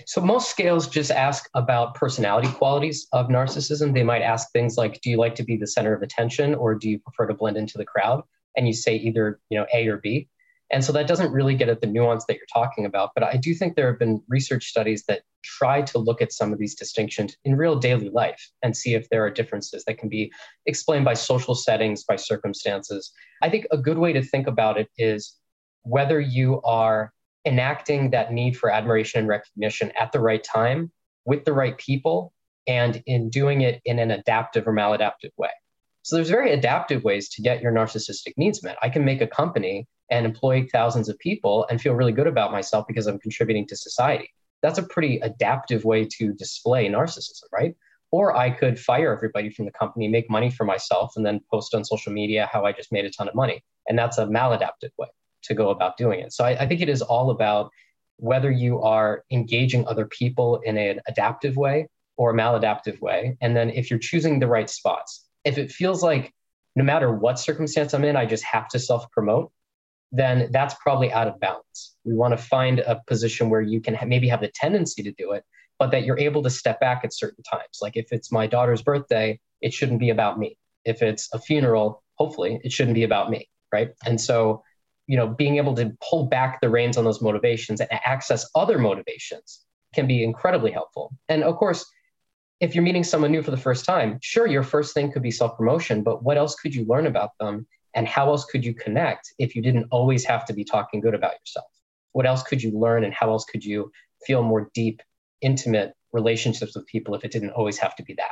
So 0.05 0.21
most 0.21 0.49
scales 0.49 0.87
just 0.87 1.11
ask 1.11 1.49
about 1.53 1.95
personality 1.95 2.49
qualities 2.49 3.07
of 3.13 3.27
narcissism. 3.27 3.93
They 3.93 4.03
might 4.03 4.21
ask 4.21 4.51
things 4.51 4.77
like, 4.77 5.01
do 5.01 5.09
you 5.09 5.17
like 5.17 5.35
to 5.35 5.43
be 5.43 5.57
the 5.57 5.67
center 5.67 5.93
of 5.93 6.01
attention 6.01 6.55
or 6.55 6.75
do 6.75 6.89
you 6.89 6.99
prefer 6.99 7.27
to 7.27 7.33
blend 7.33 7.57
into 7.57 7.77
the 7.77 7.85
crowd? 7.85 8.23
and 8.55 8.67
you 8.67 8.73
say 8.73 8.95
either 8.95 9.39
you 9.49 9.57
know 9.57 9.65
A 9.73 9.87
or 9.87 9.97
B. 9.97 10.27
And 10.71 10.83
so 10.83 10.91
that 10.93 11.07
doesn't 11.07 11.31
really 11.31 11.53
get 11.53 11.69
at 11.69 11.81
the 11.81 11.87
nuance 11.87 12.25
that 12.25 12.35
you're 12.37 12.47
talking 12.51 12.85
about. 12.85 13.11
But 13.13 13.23
I 13.23 13.37
do 13.37 13.53
think 13.53 13.75
there 13.75 13.87
have 13.87 13.99
been 13.99 14.23
research 14.27 14.65
studies 14.65 15.03
that 15.07 15.21
try 15.43 15.83
to 15.83 15.99
look 15.99 16.19
at 16.19 16.31
some 16.31 16.51
of 16.51 16.57
these 16.57 16.73
distinctions 16.73 17.37
in 17.43 17.57
real 17.57 17.75
daily 17.75 18.09
life 18.09 18.49
and 18.63 18.75
see 18.75 18.95
if 18.95 19.07
there 19.09 19.23
are 19.23 19.29
differences 19.29 19.83
that 19.85 19.99
can 19.99 20.09
be 20.09 20.31
explained 20.65 21.05
by 21.05 21.13
social 21.13 21.53
settings, 21.53 22.03
by 22.03 22.15
circumstances. 22.15 23.11
I 23.43 23.49
think 23.49 23.67
a 23.69 23.77
good 23.77 23.99
way 23.99 24.13
to 24.13 24.23
think 24.23 24.47
about 24.47 24.79
it 24.79 24.89
is 24.97 25.35
whether 25.83 26.19
you 26.19 26.59
are 26.61 27.13
enacting 27.45 28.11
that 28.11 28.31
need 28.31 28.57
for 28.57 28.71
admiration 28.71 29.19
and 29.19 29.27
recognition 29.27 29.91
at 29.99 30.11
the 30.11 30.19
right 30.19 30.43
time 30.43 30.91
with 31.25 31.45
the 31.45 31.53
right 31.53 31.77
people 31.77 32.33
and 32.67 33.03
in 33.05 33.29
doing 33.29 33.61
it 33.61 33.81
in 33.85 33.99
an 33.99 34.11
adaptive 34.11 34.67
or 34.67 34.73
maladaptive 34.73 35.31
way. 35.37 35.49
So 36.03 36.15
there's 36.15 36.29
very 36.29 36.51
adaptive 36.51 37.03
ways 37.03 37.29
to 37.29 37.41
get 37.41 37.61
your 37.61 37.71
narcissistic 37.71 38.33
needs 38.37 38.63
met. 38.63 38.77
I 38.81 38.89
can 38.89 39.05
make 39.05 39.21
a 39.21 39.27
company 39.27 39.87
and 40.09 40.25
employ 40.25 40.67
thousands 40.71 41.09
of 41.09 41.17
people 41.19 41.65
and 41.69 41.81
feel 41.81 41.93
really 41.93 42.11
good 42.11 42.27
about 42.27 42.51
myself 42.51 42.85
because 42.87 43.07
I'm 43.07 43.19
contributing 43.19 43.65
to 43.67 43.75
society. 43.75 44.29
That's 44.61 44.77
a 44.77 44.83
pretty 44.83 45.19
adaptive 45.19 45.85
way 45.85 46.05
to 46.17 46.33
display 46.33 46.87
narcissism, 46.89 47.43
right? 47.51 47.75
Or 48.11 48.35
I 48.35 48.49
could 48.49 48.79
fire 48.79 49.13
everybody 49.13 49.49
from 49.49 49.65
the 49.65 49.71
company, 49.71 50.07
make 50.07 50.29
money 50.29 50.51
for 50.51 50.65
myself, 50.65 51.13
and 51.15 51.25
then 51.25 51.41
post 51.49 51.73
on 51.73 51.83
social 51.83 52.13
media 52.13 52.49
how 52.51 52.65
I 52.65 52.73
just 52.73 52.91
made 52.91 53.05
a 53.05 53.09
ton 53.09 53.27
of 53.27 53.35
money. 53.35 53.63
And 53.87 53.97
that's 53.97 54.17
a 54.17 54.25
maladaptive 54.25 54.91
way 54.97 55.07
to 55.43 55.53
go 55.53 55.69
about 55.69 55.97
doing 55.97 56.19
it. 56.19 56.33
So 56.33 56.43
I, 56.43 56.51
I 56.61 56.67
think 56.67 56.81
it 56.81 56.89
is 56.89 57.01
all 57.01 57.31
about 57.31 57.69
whether 58.17 58.51
you 58.51 58.81
are 58.81 59.23
engaging 59.31 59.87
other 59.87 60.05
people 60.05 60.61
in 60.63 60.77
an 60.77 61.01
adaptive 61.07 61.57
way 61.57 61.87
or 62.17 62.31
a 62.31 62.33
maladaptive 62.33 62.99
way. 63.01 63.37
And 63.41 63.55
then 63.55 63.69
if 63.69 63.89
you're 63.89 63.99
choosing 63.99 64.39
the 64.39 64.47
right 64.47 64.69
spots, 64.69 65.25
if 65.43 65.57
it 65.57 65.71
feels 65.71 66.03
like 66.03 66.33
no 66.75 66.83
matter 66.83 67.11
what 67.11 67.39
circumstance 67.39 67.93
I'm 67.93 68.03
in, 68.03 68.15
I 68.15 68.25
just 68.25 68.43
have 68.43 68.67
to 68.69 68.79
self 68.79 69.09
promote, 69.11 69.51
then 70.11 70.49
that's 70.51 70.75
probably 70.75 71.11
out 71.11 71.27
of 71.27 71.39
balance. 71.39 71.95
We 72.03 72.13
want 72.13 72.37
to 72.37 72.43
find 72.43 72.79
a 72.79 73.01
position 73.07 73.49
where 73.49 73.61
you 73.61 73.81
can 73.81 73.95
ha- 73.95 74.05
maybe 74.05 74.27
have 74.27 74.41
the 74.41 74.51
tendency 74.53 75.03
to 75.03 75.11
do 75.11 75.31
it, 75.31 75.43
but 75.79 75.91
that 75.91 76.05
you're 76.05 76.19
able 76.19 76.43
to 76.43 76.49
step 76.49 76.79
back 76.79 77.01
at 77.03 77.13
certain 77.13 77.43
times. 77.43 77.79
Like 77.81 77.97
if 77.97 78.11
it's 78.11 78.31
my 78.31 78.47
daughter's 78.47 78.81
birthday, 78.81 79.39
it 79.61 79.73
shouldn't 79.73 79.99
be 79.99 80.11
about 80.11 80.37
me. 80.37 80.57
If 80.85 81.01
it's 81.01 81.29
a 81.33 81.39
funeral, 81.39 82.03
hopefully 82.15 82.59
it 82.63 82.71
shouldn't 82.71 82.95
be 82.95 83.03
about 83.03 83.29
me. 83.29 83.49
Right. 83.71 83.89
And 84.05 84.21
so, 84.21 84.63
you 85.07 85.17
know, 85.17 85.27
being 85.27 85.57
able 85.57 85.75
to 85.75 85.95
pull 86.07 86.27
back 86.27 86.61
the 86.61 86.69
reins 86.69 86.97
on 86.97 87.03
those 87.03 87.21
motivations 87.21 87.81
and 87.81 87.89
access 87.91 88.49
other 88.55 88.77
motivations 88.77 89.61
can 89.93 90.07
be 90.07 90.23
incredibly 90.23 90.71
helpful. 90.71 91.15
And 91.29 91.43
of 91.43 91.55
course, 91.57 91.85
if 92.59 92.73
you're 92.73 92.83
meeting 92.83 93.03
someone 93.03 93.31
new 93.31 93.41
for 93.41 93.51
the 93.51 93.57
first 93.57 93.85
time, 93.85 94.19
sure, 94.21 94.47
your 94.47 94.63
first 94.63 94.93
thing 94.93 95.11
could 95.11 95.23
be 95.23 95.31
self 95.31 95.57
promotion, 95.57 96.03
but 96.03 96.23
what 96.23 96.37
else 96.37 96.55
could 96.55 96.73
you 96.73 96.85
learn 96.85 97.07
about 97.07 97.31
them? 97.39 97.67
And 97.95 98.07
how 98.07 98.29
else 98.29 98.45
could 98.45 98.65
you 98.65 98.73
connect 98.73 99.33
if 99.37 99.55
you 99.55 99.61
didn't 99.61 99.87
always 99.91 100.25
have 100.25 100.45
to 100.45 100.53
be 100.53 100.63
talking 100.63 100.99
good 100.99 101.13
about 101.13 101.33
yourself? 101.33 101.67
What 102.13 102.25
else 102.25 102.41
could 102.43 102.63
you 102.63 102.71
learn 102.71 103.03
and 103.03 103.13
how 103.13 103.29
else 103.29 103.45
could 103.45 103.63
you 103.63 103.91
feel 104.25 104.41
more 104.41 104.71
deep, 104.73 105.01
intimate 105.41 105.93
relationships 106.13 106.75
with 106.75 106.85
people 106.87 107.15
if 107.15 107.25
it 107.25 107.31
didn't 107.31 107.49
always 107.51 107.77
have 107.79 107.95
to 107.97 108.03
be 108.03 108.13
that. 108.13 108.31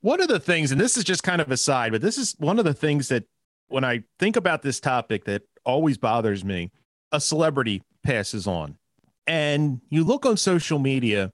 One 0.00 0.20
of 0.20 0.28
the 0.28 0.40
things, 0.40 0.72
and 0.72 0.80
this 0.80 0.96
is 0.96 1.04
just 1.04 1.22
kind 1.22 1.40
of 1.40 1.50
a 1.50 1.56
side, 1.56 1.92
but 1.92 2.02
this 2.02 2.18
is 2.18 2.34
one 2.38 2.58
of 2.58 2.64
the 2.64 2.74
things 2.74 3.08
that 3.08 3.24
when 3.68 3.84
I 3.84 4.02
think 4.18 4.36
about 4.36 4.62
this 4.62 4.78
topic 4.78 5.24
that 5.24 5.42
always 5.66 5.98
bothers 5.98 6.44
me, 6.44 6.70
a 7.12 7.20
celebrity 7.20 7.82
passes 8.02 8.46
on. 8.46 8.78
And 9.26 9.80
you 9.90 10.04
look 10.04 10.24
on 10.24 10.36
social 10.36 10.78
media 10.78 11.32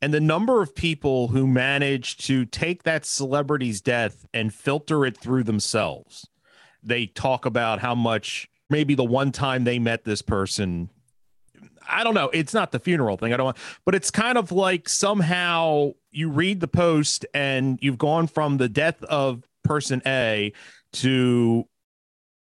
and 0.00 0.12
the 0.12 0.20
number 0.20 0.62
of 0.62 0.74
people 0.74 1.28
who 1.28 1.46
manage 1.46 2.16
to 2.26 2.44
take 2.44 2.82
that 2.82 3.04
celebrity's 3.04 3.80
death 3.80 4.26
and 4.34 4.52
filter 4.52 5.06
it 5.06 5.16
through 5.16 5.44
themselves. 5.44 6.26
They 6.82 7.06
talk 7.06 7.46
about 7.46 7.78
how 7.78 7.94
much 7.94 8.48
maybe 8.68 8.94
the 8.94 9.04
one 9.04 9.30
time 9.30 9.62
they 9.62 9.78
met 9.78 10.04
this 10.04 10.22
person 10.22 10.90
I 11.88 12.04
don't 12.04 12.14
know. 12.14 12.30
It's 12.32 12.54
not 12.54 12.72
the 12.72 12.78
funeral 12.78 13.16
thing. 13.16 13.32
I 13.32 13.36
don't 13.36 13.46
want, 13.46 13.56
but 13.84 13.94
it's 13.94 14.10
kind 14.10 14.38
of 14.38 14.52
like 14.52 14.88
somehow 14.88 15.92
you 16.10 16.30
read 16.30 16.60
the 16.60 16.68
post 16.68 17.26
and 17.34 17.78
you've 17.82 17.98
gone 17.98 18.26
from 18.26 18.58
the 18.58 18.68
death 18.68 19.02
of 19.04 19.44
person 19.64 20.02
A 20.06 20.52
to 20.94 21.66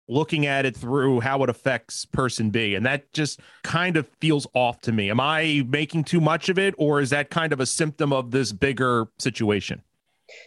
looking 0.07 0.45
at 0.45 0.65
it 0.65 0.75
through 0.75 1.21
how 1.21 1.43
it 1.43 1.49
affects 1.49 2.05
person 2.05 2.49
B. 2.49 2.75
And 2.75 2.85
that 2.85 3.11
just 3.13 3.39
kind 3.63 3.97
of 3.97 4.07
feels 4.19 4.45
off 4.53 4.81
to 4.81 4.91
me. 4.91 5.09
Am 5.09 5.19
I 5.19 5.65
making 5.67 6.03
too 6.03 6.19
much 6.19 6.49
of 6.49 6.59
it, 6.59 6.75
or 6.77 6.99
is 6.99 7.11
that 7.11 7.29
kind 7.29 7.53
of 7.53 7.59
a 7.59 7.65
symptom 7.65 8.11
of 8.11 8.31
this 8.31 8.51
bigger 8.51 9.07
situation? 9.19 9.81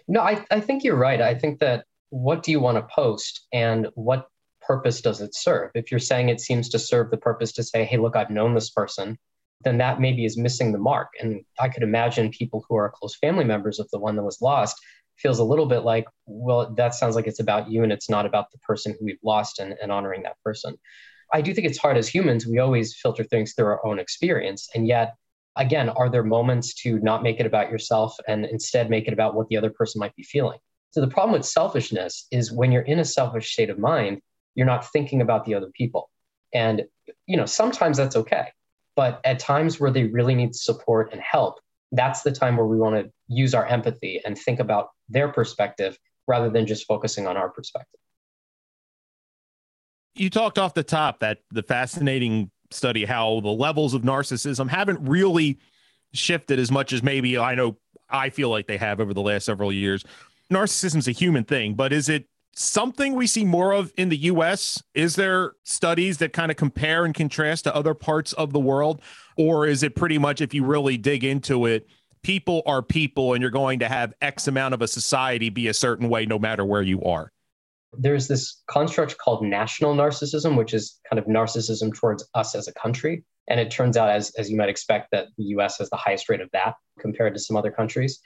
No, 0.08 0.20
I, 0.20 0.44
I 0.50 0.61
think 0.61 0.84
you're 0.84 0.96
right. 0.96 1.20
I 1.20 1.34
think 1.34 1.61
that 1.61 1.84
what 2.11 2.42
do 2.42 2.50
you 2.50 2.61
want 2.61 2.76
to 2.76 2.94
post 2.94 3.46
and 3.52 3.88
what 3.94 4.28
purpose 4.61 5.00
does 5.00 5.20
it 5.20 5.34
serve? 5.34 5.70
If 5.75 5.90
you're 5.90 6.00
saying 6.00 6.28
it 6.28 6.40
seems 6.40 6.68
to 6.70 6.78
serve 6.78 7.11
the 7.11 7.16
purpose 7.16 7.52
to 7.52 7.62
say, 7.62 7.84
hey, 7.84 7.96
look, 7.96 8.16
I've 8.16 8.30
known 8.30 8.54
this 8.54 8.70
person, 8.70 9.18
then 9.62 9.78
that 9.78 10.00
maybe 10.00 10.25
is 10.25 10.37
missing 10.37 10.73
the 10.73 10.78
mark. 10.78 11.08
And 11.20 11.44
I 11.58 11.68
could 11.68 11.82
imagine 11.82 12.30
people 12.30 12.64
who 12.68 12.76
are 12.76 12.90
close 12.94 13.16
family 13.16 13.44
members 13.44 13.78
of 13.78 13.90
the 13.90 13.99
one 13.99 14.16
that 14.16 14.23
was 14.23 14.40
lost 14.40 14.76
feels 15.16 15.38
a 15.38 15.44
little 15.44 15.66
bit 15.66 15.80
like, 15.80 16.06
well, 16.26 16.75
that 16.75 16.94
sounds 16.94 17.16
like 17.16 17.26
it's 17.26 17.40
about 17.40 17.71
you 17.71 17.83
and 17.83 17.92
it's 17.92 18.11
not 18.11 18.26
about 18.26 18.50
the 18.50 18.59
person 18.59 18.94
who 18.99 19.06
we've 19.06 19.18
lost 19.23 19.59
and, 19.59 19.75
and 19.80 19.92
honoring 19.92 20.23
that 20.23 20.37
person. 20.44 20.76
I 21.33 21.40
do 21.40 21.54
think 21.54 21.66
it's 21.66 21.78
hard 21.78 21.97
as 21.97 22.09
humans. 22.09 22.47
We 22.47 22.59
always 22.59 22.94
filter 22.97 23.25
things 23.25 23.54
through 23.54 23.66
our 23.66 23.87
own 23.87 23.99
experience. 23.99 24.68
And 24.75 24.87
yet, 24.87 25.14
again, 25.56 25.88
are 25.88 26.09
there 26.09 26.23
moments 26.23 26.75
to 26.83 26.99
not 27.00 27.23
make 27.23 27.40
it 27.40 27.47
about 27.47 27.71
yourself 27.71 28.16
and 28.28 28.44
instead 28.44 28.90
make 28.90 29.06
it 29.06 29.12
about 29.12 29.35
what 29.35 29.49
the 29.49 29.56
other 29.56 29.71
person 29.71 29.99
might 29.99 30.14
be 30.16 30.23
feeling? 30.23 30.59
So 30.90 31.00
the 31.00 31.09
problem 31.09 31.33
with 31.33 31.44
selfishness 31.44 32.26
is 32.30 32.52
when 32.52 32.71
you're 32.71 32.83
in 32.83 33.00
a 33.00 33.04
selfish 33.04 33.52
state 33.52 33.71
of 33.71 33.78
mind, 33.78 34.21
you're 34.54 34.66
not 34.66 34.90
thinking 34.92 35.21
about 35.23 35.44
the 35.44 35.54
other 35.54 35.71
people. 35.75 36.11
And, 36.52 36.85
you 37.26 37.37
know, 37.37 37.47
sometimes 37.47 37.97
that's 37.97 38.14
okay. 38.14 38.49
But 38.94 39.21
at 39.25 39.40
times 39.40 39.80
where 39.80 39.90
they 39.90 40.04
really 40.04 40.37
need 40.37 40.54
support 40.54 41.12
and 41.12 41.21
help, 41.21 41.59
that's 41.90 42.23
the 42.23 42.30
time 42.30 42.56
where 42.56 42.66
we 42.66 42.78
want 42.78 42.94
to 42.94 43.11
use 43.28 43.54
our 43.54 43.66
empathy 43.66 44.20
and 44.24 44.36
think 44.36 44.60
about 44.60 44.88
their 45.08 45.28
perspective 45.28 45.98
rather 46.26 46.50
than 46.50 46.66
just 46.66 46.86
focusing 46.86 47.26
on 47.26 47.36
our 47.36 47.48
perspective. 47.48 48.00
You 50.14 50.30
talked 50.30 50.58
off 50.58 50.74
the 50.74 50.84
top 50.84 51.20
that 51.20 51.38
the 51.50 51.62
fascinating 51.62 52.50
study 52.70 53.04
how 53.04 53.40
the 53.40 53.50
levels 53.50 53.94
of 53.94 54.02
narcissism 54.02 54.68
haven't 54.68 55.00
really 55.06 55.58
shifted 56.12 56.58
as 56.58 56.70
much 56.70 56.92
as 56.92 57.02
maybe 57.02 57.36
I 57.36 57.54
know 57.54 57.78
I 58.08 58.30
feel 58.30 58.48
like 58.48 58.66
they 58.66 58.76
have 58.76 59.00
over 59.00 59.12
the 59.12 59.20
last 59.20 59.44
several 59.44 59.72
years. 59.72 60.04
Narcissism 60.52 60.98
is 60.98 61.08
a 61.08 61.12
human 61.12 61.44
thing, 61.44 61.74
but 61.74 61.92
is 61.92 62.08
it 62.08 62.26
something 62.54 63.14
we 63.14 63.26
see 63.26 63.44
more 63.44 63.72
of 63.72 63.92
in 63.96 64.08
the 64.08 64.16
US? 64.16 64.82
Is 64.94 65.16
there 65.16 65.54
studies 65.64 66.18
that 66.18 66.32
kind 66.32 66.50
of 66.50 66.56
compare 66.56 67.04
and 67.04 67.14
contrast 67.14 67.64
to 67.64 67.74
other 67.74 67.94
parts 67.94 68.32
of 68.34 68.52
the 68.52 68.60
world? 68.60 69.00
Or 69.36 69.66
is 69.66 69.82
it 69.82 69.96
pretty 69.96 70.18
much, 70.18 70.40
if 70.40 70.54
you 70.54 70.64
really 70.64 70.96
dig 70.96 71.24
into 71.24 71.66
it, 71.66 71.88
people 72.24 72.62
are 72.66 72.82
people 72.82 73.34
and 73.34 73.42
you're 73.42 73.50
going 73.50 73.78
to 73.78 73.88
have 73.88 74.12
X 74.20 74.48
amount 74.48 74.74
of 74.74 74.82
a 74.82 74.88
society 74.88 75.50
be 75.50 75.68
a 75.68 75.74
certain 75.74 76.08
way 76.08 76.26
no 76.26 76.38
matter 76.38 76.64
where 76.64 76.82
you 76.82 77.02
are? 77.04 77.30
There's 77.96 78.26
this 78.26 78.62
construct 78.66 79.18
called 79.18 79.44
national 79.44 79.94
narcissism, 79.94 80.56
which 80.56 80.74
is 80.74 80.98
kind 81.08 81.20
of 81.20 81.26
narcissism 81.26 81.94
towards 81.94 82.28
us 82.34 82.56
as 82.56 82.66
a 82.66 82.72
country. 82.72 83.24
And 83.46 83.60
it 83.60 83.70
turns 83.70 83.96
out, 83.96 84.08
as, 84.08 84.32
as 84.36 84.50
you 84.50 84.56
might 84.56 84.70
expect, 84.70 85.10
that 85.12 85.28
the 85.36 85.44
US 85.56 85.78
has 85.78 85.90
the 85.90 85.96
highest 85.96 86.28
rate 86.28 86.40
of 86.40 86.50
that 86.52 86.74
compared 86.98 87.34
to 87.34 87.40
some 87.40 87.56
other 87.56 87.70
countries. 87.70 88.18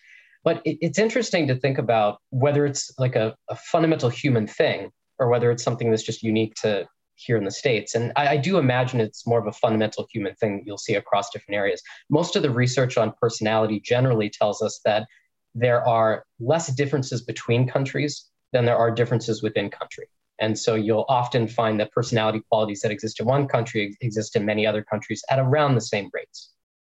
But 0.45 0.63
it, 0.65 0.79
it's 0.81 0.99
interesting 0.99 1.49
to 1.49 1.57
think 1.57 1.77
about 1.77 2.21
whether 2.31 2.65
it's 2.65 2.91
like 2.99 3.17
a, 3.17 3.35
a, 3.51 3.57
fundamental 3.57 4.09
human 4.09 4.47
thing 4.47 4.91
or 5.19 5.29
whether 5.29 5.51
it's 5.51 5.65
something 5.65 5.91
that's 5.91 6.05
just 6.05 6.23
unique 6.23 6.55
to 6.63 6.87
here 7.19 7.37
in 7.37 7.45
the 7.45 7.51
States. 7.51 7.95
And 7.95 8.13
I, 8.17 8.29
I 8.29 8.37
do 8.37 8.59
imagine 8.59 9.01
it's 9.01 9.27
more 9.27 9.39
of 9.39 9.47
a 9.47 9.53
fundamental 9.53 10.07
human 10.13 10.35
thing 10.37 10.63
you'll 10.67 10.79
see 10.79 10.95
across 10.95 11.31
different 11.31 11.57
areas. 11.57 11.83
Most 12.11 12.37
of 12.37 12.43
the 12.43 12.51
research 12.51 12.97
on 12.97 13.13
personality 13.21 13.81
generally 13.81 14.31
tells 14.31 14.63
us 14.63 14.81
that 14.85 15.07
there 15.55 15.87
are 15.87 16.25
less 16.39 16.69
differences 16.69 17.23
between 17.23 17.69
countries 17.69 18.27
than 18.53 18.65
there 18.65 18.77
are 18.77 18.91
differences 18.91 19.43
within 19.43 19.71
country. 19.71 20.07
And 20.41 20.57
so 20.57 20.77
you'll 20.77 21.07
often 21.09 21.49
find 21.49 21.81
that 21.81 21.91
personality 21.91 22.43
qualities 22.49 22.81
that 22.83 22.93
exist 22.93 23.19
in 23.19 23.27
one 23.27 23.49
country 23.49 23.97
exist 24.01 24.37
in 24.37 24.45
many 24.45 24.67
other 24.67 24.85
countries 24.85 25.23
at 25.31 25.39
around 25.39 25.75
the 25.75 25.81
same 25.81 26.11
rates 26.13 26.51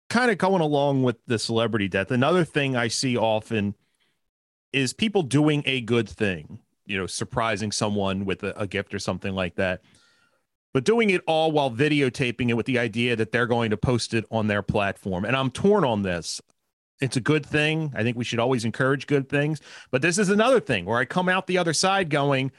kind 0.09 0.31
of 0.31 0.37
going 0.37 0.61
along 0.61 1.03
with 1.03 1.17
the 1.25 1.39
celebrity 1.39 1.87
death, 1.87 2.11
another 2.11 2.43
thing 2.43 2.75
I 2.75 2.87
see 2.87 3.17
often 3.17 3.75
is 4.71 4.93
people 4.93 5.23
doing 5.23 5.63
a 5.65 5.81
good 5.81 6.07
thing, 6.07 6.59
you 6.85 6.97
know, 6.97 7.07
surprising 7.07 7.71
someone 7.71 8.25
with 8.25 8.43
a, 8.43 8.59
a, 8.59 8.67
gift 8.67 8.93
or 8.93 8.99
something 8.99 9.33
like 9.33 9.55
that, 9.55 9.81
but 10.77 10.83
doing 10.83 11.09
it 11.09 11.23
all 11.25 11.51
while 11.51 11.71
videotaping 11.71 12.49
it 12.49 12.53
with 12.53 12.67
the 12.67 12.77
idea 12.77 13.15
that 13.15 13.31
they're 13.31 13.47
going 13.47 13.71
to 13.71 13.77
post 13.77 14.13
it 14.13 14.23
on 14.29 14.45
their 14.45 14.61
platform. 14.61 15.25
And 15.25 15.35
I'm 15.35 15.49
torn 15.49 15.83
on 15.83 16.03
this. 16.03 16.39
It's 17.01 17.17
a 17.17 17.19
good 17.19 17.43
thing. 17.43 17.91
I 17.95 18.03
think 18.03 18.15
we 18.15 18.23
should 18.23 18.37
always 18.37 18.63
encourage 18.63 19.07
good 19.07 19.27
things. 19.27 19.59
But 19.89 20.03
this 20.03 20.19
is 20.19 20.29
another 20.29 20.59
thing 20.59 20.85
where 20.85 20.99
I 20.99 21.05
come 21.05 21.29
out 21.29 21.47
the 21.47 21.57
other 21.57 21.73
side 21.73 22.11
going, 22.11 22.51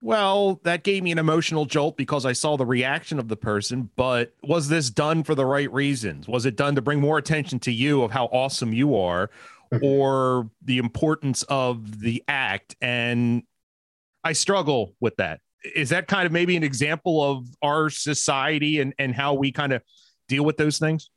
well, 0.00 0.62
that 0.64 0.82
gave 0.82 1.02
me 1.02 1.12
an 1.12 1.18
emotional 1.18 1.66
jolt 1.66 1.98
because 1.98 2.24
I 2.24 2.32
saw 2.32 2.56
the 2.56 2.64
reaction 2.64 3.18
of 3.18 3.28
the 3.28 3.36
person, 3.36 3.90
but 3.96 4.32
was 4.42 4.70
this 4.70 4.88
done 4.88 5.22
for 5.22 5.34
the 5.34 5.44
right 5.44 5.70
reasons? 5.70 6.26
Was 6.26 6.46
it 6.46 6.56
done 6.56 6.74
to 6.76 6.80
bring 6.80 7.00
more 7.00 7.18
attention 7.18 7.58
to 7.58 7.70
you 7.70 8.02
of 8.02 8.12
how 8.12 8.30
awesome 8.32 8.72
you 8.72 8.96
are 8.96 9.28
mm-hmm. 9.70 9.84
or 9.84 10.48
the 10.64 10.78
importance 10.78 11.42
of 11.50 12.00
the 12.00 12.24
act? 12.26 12.76
And 12.80 13.42
I 14.24 14.32
struggle 14.32 14.94
with 15.00 15.16
that. 15.16 15.40
Is 15.64 15.90
that 15.90 16.08
kind 16.08 16.26
of 16.26 16.32
maybe 16.32 16.56
an 16.56 16.64
example 16.64 17.22
of 17.22 17.46
our 17.62 17.90
society 17.90 18.80
and, 18.80 18.94
and 18.98 19.14
how 19.14 19.34
we 19.34 19.52
kind 19.52 19.72
of 19.72 19.82
deal 20.28 20.44
with 20.44 20.56
those 20.56 20.78
things? 20.78 21.10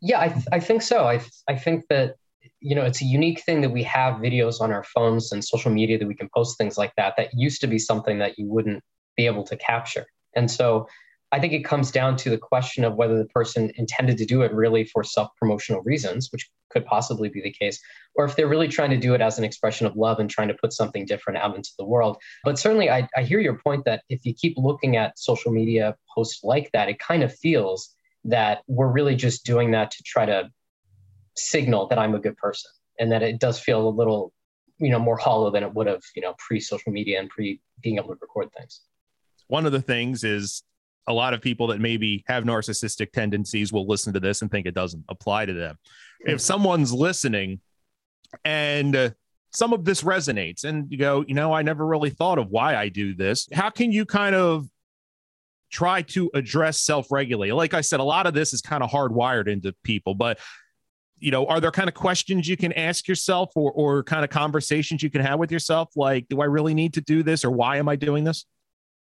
Yeah, 0.00 0.20
I, 0.20 0.28
th- 0.28 0.46
I 0.52 0.60
think 0.60 0.82
so. 0.82 1.06
I, 1.06 1.18
th- 1.18 1.32
I 1.48 1.56
think 1.56 1.84
that 1.88 2.16
you 2.62 2.74
know, 2.74 2.82
it's 2.82 3.02
a 3.02 3.04
unique 3.04 3.42
thing 3.42 3.60
that 3.60 3.70
we 3.70 3.82
have 3.82 4.14
videos 4.20 4.60
on 4.60 4.72
our 4.72 4.84
phones 4.84 5.32
and 5.32 5.44
social 5.44 5.70
media 5.70 5.98
that 5.98 6.06
we 6.06 6.14
can 6.14 6.28
post 6.34 6.56
things 6.56 6.78
like 6.78 6.94
that. 6.96 7.14
That 7.16 7.30
used 7.34 7.60
to 7.62 7.66
be 7.66 7.78
something 7.78 8.18
that 8.18 8.38
you 8.38 8.46
wouldn't 8.46 8.82
be 9.16 9.26
able 9.26 9.42
to 9.44 9.56
capture. 9.56 10.06
And 10.36 10.50
so 10.50 10.86
I 11.32 11.40
think 11.40 11.54
it 11.54 11.64
comes 11.64 11.90
down 11.90 12.16
to 12.18 12.30
the 12.30 12.36
question 12.36 12.84
of 12.84 12.96
whether 12.96 13.16
the 13.16 13.24
person 13.24 13.72
intended 13.76 14.18
to 14.18 14.26
do 14.26 14.42
it 14.42 14.52
really 14.52 14.84
for 14.84 15.02
self 15.02 15.30
promotional 15.36 15.80
reasons, 15.82 16.30
which 16.30 16.50
could 16.68 16.84
possibly 16.84 17.30
be 17.30 17.40
the 17.40 17.50
case, 17.50 17.80
or 18.14 18.26
if 18.26 18.36
they're 18.36 18.48
really 18.48 18.68
trying 18.68 18.90
to 18.90 18.98
do 18.98 19.14
it 19.14 19.22
as 19.22 19.38
an 19.38 19.44
expression 19.44 19.86
of 19.86 19.96
love 19.96 20.18
and 20.18 20.28
trying 20.28 20.48
to 20.48 20.54
put 20.54 20.74
something 20.74 21.06
different 21.06 21.38
out 21.38 21.56
into 21.56 21.70
the 21.78 21.86
world. 21.86 22.18
But 22.44 22.58
certainly, 22.58 22.90
I, 22.90 23.08
I 23.16 23.22
hear 23.22 23.40
your 23.40 23.58
point 23.58 23.86
that 23.86 24.02
if 24.10 24.26
you 24.26 24.34
keep 24.34 24.58
looking 24.58 24.96
at 24.96 25.18
social 25.18 25.52
media 25.52 25.96
posts 26.14 26.44
like 26.44 26.70
that, 26.72 26.90
it 26.90 26.98
kind 26.98 27.22
of 27.22 27.34
feels 27.34 27.94
that 28.24 28.62
we're 28.66 28.92
really 28.92 29.16
just 29.16 29.44
doing 29.44 29.70
that 29.70 29.90
to 29.92 30.02
try 30.04 30.26
to 30.26 30.50
signal 31.34 31.88
that 31.88 31.98
I'm 31.98 32.14
a 32.14 32.20
good 32.20 32.36
person 32.36 32.70
and 33.00 33.10
that 33.10 33.22
it 33.22 33.40
does 33.40 33.58
feel 33.58 33.88
a 33.88 33.90
little, 33.90 34.34
you 34.78 34.90
know, 34.90 34.98
more 34.98 35.16
hollow 35.16 35.50
than 35.50 35.62
it 35.62 35.72
would 35.72 35.86
have, 35.86 36.02
you 36.14 36.20
know, 36.20 36.34
pre 36.38 36.60
social 36.60 36.92
media 36.92 37.18
and 37.18 37.30
pre 37.30 37.58
being 37.82 37.96
able 37.96 38.08
to 38.08 38.18
record 38.20 38.50
things. 38.56 38.82
One 39.48 39.64
of 39.64 39.72
the 39.72 39.80
things 39.80 40.24
is 40.24 40.62
a 41.06 41.12
lot 41.12 41.34
of 41.34 41.40
people 41.40 41.66
that 41.68 41.80
maybe 41.80 42.24
have 42.28 42.44
narcissistic 42.44 43.12
tendencies 43.12 43.72
will 43.72 43.86
listen 43.86 44.12
to 44.12 44.20
this 44.20 44.42
and 44.42 44.50
think 44.50 44.66
it 44.66 44.74
doesn't 44.74 45.04
apply 45.08 45.46
to 45.46 45.52
them. 45.52 45.76
If 46.20 46.40
someone's 46.40 46.92
listening 46.92 47.60
and 48.44 48.94
uh, 48.94 49.10
some 49.50 49.72
of 49.72 49.84
this 49.84 50.02
resonates 50.02 50.64
and 50.64 50.90
you 50.90 50.98
go, 50.98 51.24
you 51.26 51.34
know, 51.34 51.52
I 51.52 51.62
never 51.62 51.84
really 51.84 52.10
thought 52.10 52.38
of 52.38 52.48
why 52.48 52.76
I 52.76 52.88
do 52.88 53.14
this. 53.14 53.48
How 53.52 53.70
can 53.70 53.90
you 53.90 54.06
kind 54.06 54.34
of 54.34 54.66
try 55.70 56.02
to 56.02 56.30
address 56.34 56.80
self-regulate? 56.80 57.52
Like 57.52 57.74
I 57.74 57.80
said, 57.80 57.98
a 57.98 58.04
lot 58.04 58.26
of 58.26 58.34
this 58.34 58.52
is 58.52 58.60
kind 58.60 58.82
of 58.82 58.90
hardwired 58.90 59.48
into 59.48 59.74
people, 59.82 60.14
but 60.14 60.38
you 61.18 61.30
know, 61.30 61.46
are 61.46 61.60
there 61.60 61.70
kind 61.70 61.88
of 61.88 61.94
questions 61.94 62.48
you 62.48 62.56
can 62.56 62.72
ask 62.72 63.06
yourself 63.06 63.50
or, 63.54 63.70
or 63.72 64.02
kind 64.02 64.24
of 64.24 64.30
conversations 64.30 65.02
you 65.02 65.10
can 65.10 65.20
have 65.20 65.38
with 65.38 65.52
yourself? 65.52 65.90
Like, 65.94 66.28
do 66.28 66.40
I 66.40 66.46
really 66.46 66.74
need 66.74 66.94
to 66.94 67.00
do 67.00 67.22
this 67.22 67.44
or 67.44 67.50
why 67.50 67.76
am 67.76 67.88
I 67.88 67.94
doing 67.94 68.24
this? 68.24 68.44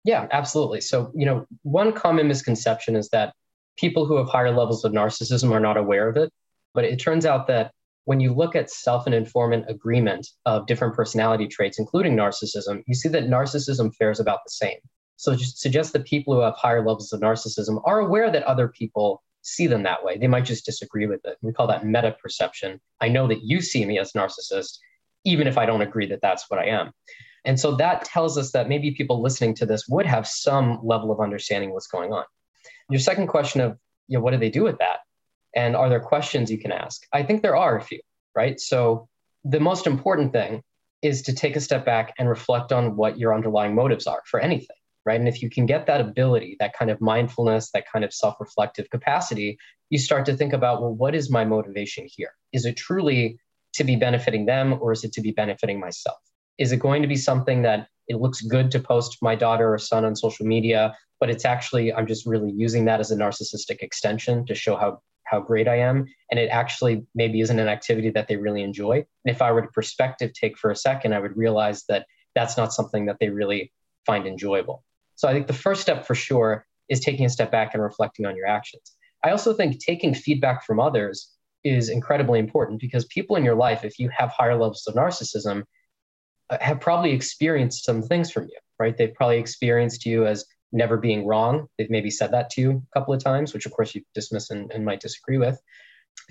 Yeah, 0.04 0.28
absolutely. 0.32 0.82
So, 0.82 1.12
you 1.14 1.26
know, 1.26 1.46
one 1.64 1.92
common 1.92 2.28
misconception 2.28 2.96
is 2.96 3.10
that 3.10 3.34
people 3.78 4.06
who 4.06 4.18
have 4.18 4.28
higher 4.28 4.52
levels 4.52 4.84
of 4.84 4.92
narcissism 4.92 5.52
are 5.52 5.60
not 5.60 5.78
aware 5.78 6.10
of 6.10 6.18
it. 6.18 6.32
But 6.74 6.86
it 6.86 6.98
turns 6.98 7.26
out 7.26 7.48
that 7.48 7.72
when 8.06 8.20
you 8.20 8.34
look 8.34 8.56
at 8.56 8.70
self 8.70 9.06
and 9.06 9.16
informant 9.16 9.66
agreement 9.68 10.28
of 10.46 10.68
different 10.68 10.96
personality 10.96 11.48
traits, 11.48 11.80
including 11.80 12.16
narcissism, 12.16 12.84
you 12.88 12.96
see 12.96 13.10
that 13.10 13.26
narcissism 13.26 13.94
fares 13.96 14.20
about 14.20 14.40
the 14.46 14.52
same. 14.52 14.78
So 15.18 15.34
it 15.34 15.40
just 15.40 15.60
suggests 15.60 15.92
that 15.94 16.06
people 16.06 16.34
who 16.34 16.42
have 16.42 16.56
higher 16.56 16.80
levels 16.80 17.12
of 17.12 17.20
narcissism 17.22 17.82
are 17.86 18.00
aware 18.00 18.32
that 18.32 18.44
other 18.44 18.68
people 18.70 19.22
see 19.42 19.68
them 19.68 19.84
that 19.84 20.04
way. 20.04 20.18
They 20.18 20.28
might 20.28 20.46
just 20.46 20.66
disagree 20.66 21.08
with 21.08 21.22
it. 21.26 21.38
We 21.42 21.54
call 21.54 21.68
that 21.68 21.86
meta 21.86 22.16
perception. 22.22 22.80
I 23.02 23.10
know 23.10 23.28
that 23.28 23.44
you 23.44 23.62
see 23.62 23.86
me 23.86 24.00
as 24.00 24.14
narcissist, 24.14 24.78
even 25.26 25.48
if 25.48 25.58
I 25.58 25.66
don't 25.66 25.82
agree 25.82 26.08
that 26.08 26.22
that's 26.22 26.50
what 26.50 26.60
I 26.60 26.68
am. 26.68 26.92
And 27.46 27.60
so 27.60 27.76
that 27.76 28.06
tells 28.06 28.38
us 28.38 28.52
that 28.52 28.70
maybe 28.70 28.92
people 28.92 29.22
listening 29.22 29.56
to 29.56 29.66
this 29.66 29.88
would 29.88 30.06
have 30.06 30.28
some 30.28 30.80
level 30.84 31.12
of 31.12 31.20
understanding 31.20 31.72
what's 31.72 31.88
going 31.88 32.12
on. 32.12 32.26
Your 32.90 33.00
second 33.00 33.28
question 33.28 33.62
of, 33.62 33.78
you 34.08 34.18
know, 34.18 34.24
what 34.24 34.32
do 34.32 34.38
they 34.38 34.50
do 34.50 34.64
with 34.64 34.80
that? 34.80 35.00
And 35.56 35.76
are 35.76 35.90
there 35.90 36.00
questions 36.00 36.52
you 36.52 36.60
can 36.60 36.72
ask? 36.72 37.04
I 37.14 37.24
think 37.24 37.42
there 37.42 37.56
are 37.56 37.78
a 37.78 37.82
few, 37.82 38.02
right? 38.36 38.60
So 38.60 39.08
the 39.44 39.60
most 39.60 39.88
important 39.88 40.34
thing 40.34 40.64
is 41.02 41.22
to 41.24 41.34
take 41.34 41.56
a 41.56 41.62
step 41.62 41.86
back 41.86 42.14
and 42.20 42.28
reflect 42.28 42.72
on 42.72 42.96
what 42.96 43.18
your 43.18 43.34
underlying 43.34 43.74
motives 43.74 44.06
are 44.06 44.22
for 44.26 44.40
anything, 44.40 44.76
right? 45.06 45.20
And 45.20 45.30
if 45.30 45.42
you 45.42 45.50
can 45.50 45.66
get 45.66 45.88
that 45.88 46.02
ability, 46.02 46.58
that 46.60 46.74
kind 46.74 46.92
of 46.92 47.00
mindfulness, 47.00 47.72
that 47.72 47.86
kind 47.92 48.04
of 48.04 48.14
self 48.14 48.36
reflective 48.40 48.90
capacity, 48.90 49.58
you 49.90 49.98
start 49.98 50.26
to 50.26 50.36
think 50.36 50.54
about, 50.54 50.82
well, 50.82 50.94
what 50.94 51.16
is 51.16 51.32
my 51.32 51.46
motivation 51.46 52.08
here? 52.10 52.34
Is 52.52 52.66
it 52.66 52.76
truly 52.76 53.40
to 53.74 53.84
be 53.84 53.96
benefiting 53.96 54.46
them 54.46 54.78
or 54.82 54.92
is 54.92 55.04
it 55.04 55.14
to 55.14 55.22
be 55.22 55.32
benefiting 55.32 55.80
myself? 55.80 56.20
Is 56.60 56.72
it 56.72 56.78
going 56.78 57.02
to 57.02 57.08
be 57.08 57.16
something 57.16 57.64
that 57.64 57.88
it 58.08 58.18
looks 58.20 58.42
good 58.42 58.70
to 58.72 58.80
post 58.80 59.18
my 59.22 59.36
daughter 59.36 59.74
or 59.74 59.78
son 59.78 60.06
on 60.06 60.16
social 60.16 60.46
media, 60.46 60.96
but 61.20 61.30
it's 61.30 61.46
actually, 61.46 61.94
I'm 61.94 62.08
just 62.08 62.26
really 62.26 62.52
using 62.52 62.86
that 62.86 63.00
as 63.00 63.12
a 63.12 63.16
narcissistic 63.16 63.80
extension 63.82 64.46
to 64.46 64.56
show 64.56 64.76
how 64.76 65.02
how 65.30 65.40
great 65.40 65.68
I 65.68 65.78
am. 65.78 66.06
And 66.32 66.40
it 66.40 66.50
actually 66.50 67.06
maybe 67.14 67.42
isn't 67.42 67.60
an 67.60 67.68
activity 67.68 68.10
that 68.12 68.28
they 68.28 68.38
really 68.38 68.64
enjoy. 68.64 68.96
And 68.96 69.36
if 69.36 69.42
I 69.42 69.52
were 69.52 69.62
to 69.62 69.68
perspective 69.68 70.34
take 70.34 70.58
for 70.58 70.72
a 70.72 70.76
second, 70.76 71.14
I 71.14 71.20
would 71.20 71.38
realize 71.38 71.84
that 71.88 72.08
that's 72.34 72.58
not 72.58 72.74
something 72.74 73.06
that 73.06 73.18
they 73.20 73.30
really 73.30 73.72
find 74.06 74.26
enjoyable. 74.26 74.84
So 75.16 75.28
I 75.28 75.34
think 75.34 75.48
the 75.48 75.54
first 75.54 75.82
step 75.82 76.08
for 76.08 76.16
sure 76.16 76.66
is 76.90 77.00
taking 77.00 77.26
a 77.26 77.30
step 77.30 77.52
back 77.52 77.74
and 77.74 77.84
reflecting 77.84 78.26
on 78.26 78.36
your 78.36 78.48
actions. 78.48 78.96
I 79.24 79.30
also 79.30 79.54
think 79.54 79.80
taking 79.80 80.16
feedback 80.16 80.66
from 80.66 80.80
others 80.80 81.30
is 81.64 81.90
incredibly 81.90 82.40
important 82.40 82.80
because 82.80 83.06
people 83.06 83.36
in 83.36 83.44
your 83.44 83.56
life, 83.56 83.84
if 83.84 84.00
you 84.00 84.10
have 84.10 84.32
higher 84.32 84.56
levels 84.56 84.88
of 84.88 84.96
narcissism, 84.96 85.64
have 86.60 86.80
probably 86.80 87.12
experienced 87.12 87.86
some 87.86 88.02
things 88.02 88.32
from 88.32 88.44
you, 88.44 88.58
right? 88.80 88.96
They've 88.96 89.14
probably 89.14 89.38
experienced 89.38 90.06
you 90.06 90.26
as 90.26 90.46
never 90.72 90.98
being 90.98 91.26
wrong. 91.26 91.68
They've 91.78 91.90
maybe 91.90 92.12
said 92.12 92.32
that 92.32 92.50
to 92.52 92.62
you 92.62 92.72
a 92.72 93.00
couple 93.00 93.14
of 93.14 93.24
times, 93.24 93.54
which 93.54 93.66
of 93.66 93.72
course 93.72 93.96
you 93.96 94.04
dismiss 94.14 94.50
and, 94.50 94.72
and 94.72 94.86
might 94.86 95.00
disagree 95.00 95.38
with. 95.38 95.60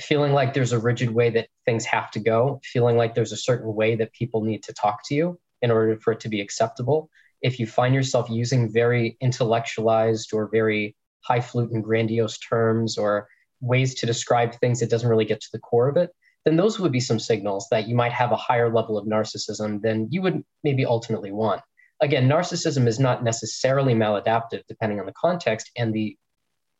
Feeling 0.00 0.32
like 0.32 0.54
there's 0.54 0.72
a 0.72 0.78
rigid 0.78 1.10
way 1.10 1.30
that 1.30 1.48
things 1.64 1.84
have 1.84 2.10
to 2.12 2.20
go, 2.20 2.60
feeling 2.64 2.96
like 2.96 3.14
there's 3.14 3.32
a 3.32 3.36
certain 3.36 3.74
way 3.74 3.96
that 3.96 4.12
people 4.12 4.44
need 4.44 4.62
to 4.64 4.72
talk 4.72 5.00
to 5.06 5.14
you 5.14 5.38
in 5.62 5.70
order 5.70 5.96
for 5.98 6.12
it 6.12 6.20
to 6.20 6.28
be 6.28 6.40
acceptable. 6.40 7.10
If 7.42 7.58
you 7.58 7.66
find 7.66 7.94
yourself 7.94 8.28
using 8.30 8.72
very 8.72 9.16
intellectualized 9.20 10.32
or 10.32 10.48
very 10.50 10.96
highfalutin 11.20 11.82
grandiose 11.82 12.38
terms 12.38 12.96
or 12.96 13.28
ways 13.60 13.94
to 13.96 14.06
describe 14.06 14.54
things 14.54 14.80
that 14.80 14.90
doesn't 14.90 15.08
really 15.08 15.24
get 15.24 15.40
to 15.40 15.48
the 15.52 15.58
core 15.58 15.88
of 15.88 15.96
it, 15.96 16.10
then 16.44 16.56
those 16.56 16.78
would 16.78 16.92
be 16.92 17.00
some 17.00 17.18
signals 17.18 17.66
that 17.70 17.88
you 17.88 17.94
might 17.94 18.12
have 18.12 18.32
a 18.32 18.36
higher 18.36 18.72
level 18.72 18.96
of 18.96 19.06
narcissism 19.06 19.82
than 19.82 20.08
you 20.10 20.22
would 20.22 20.42
maybe 20.62 20.84
ultimately 20.84 21.32
want 21.32 21.60
again, 22.00 22.28
narcissism 22.28 22.86
is 22.86 22.98
not 22.98 23.24
necessarily 23.24 23.94
maladaptive 23.94 24.62
depending 24.68 25.00
on 25.00 25.06
the 25.06 25.12
context 25.12 25.70
and 25.76 25.92
the 25.92 26.16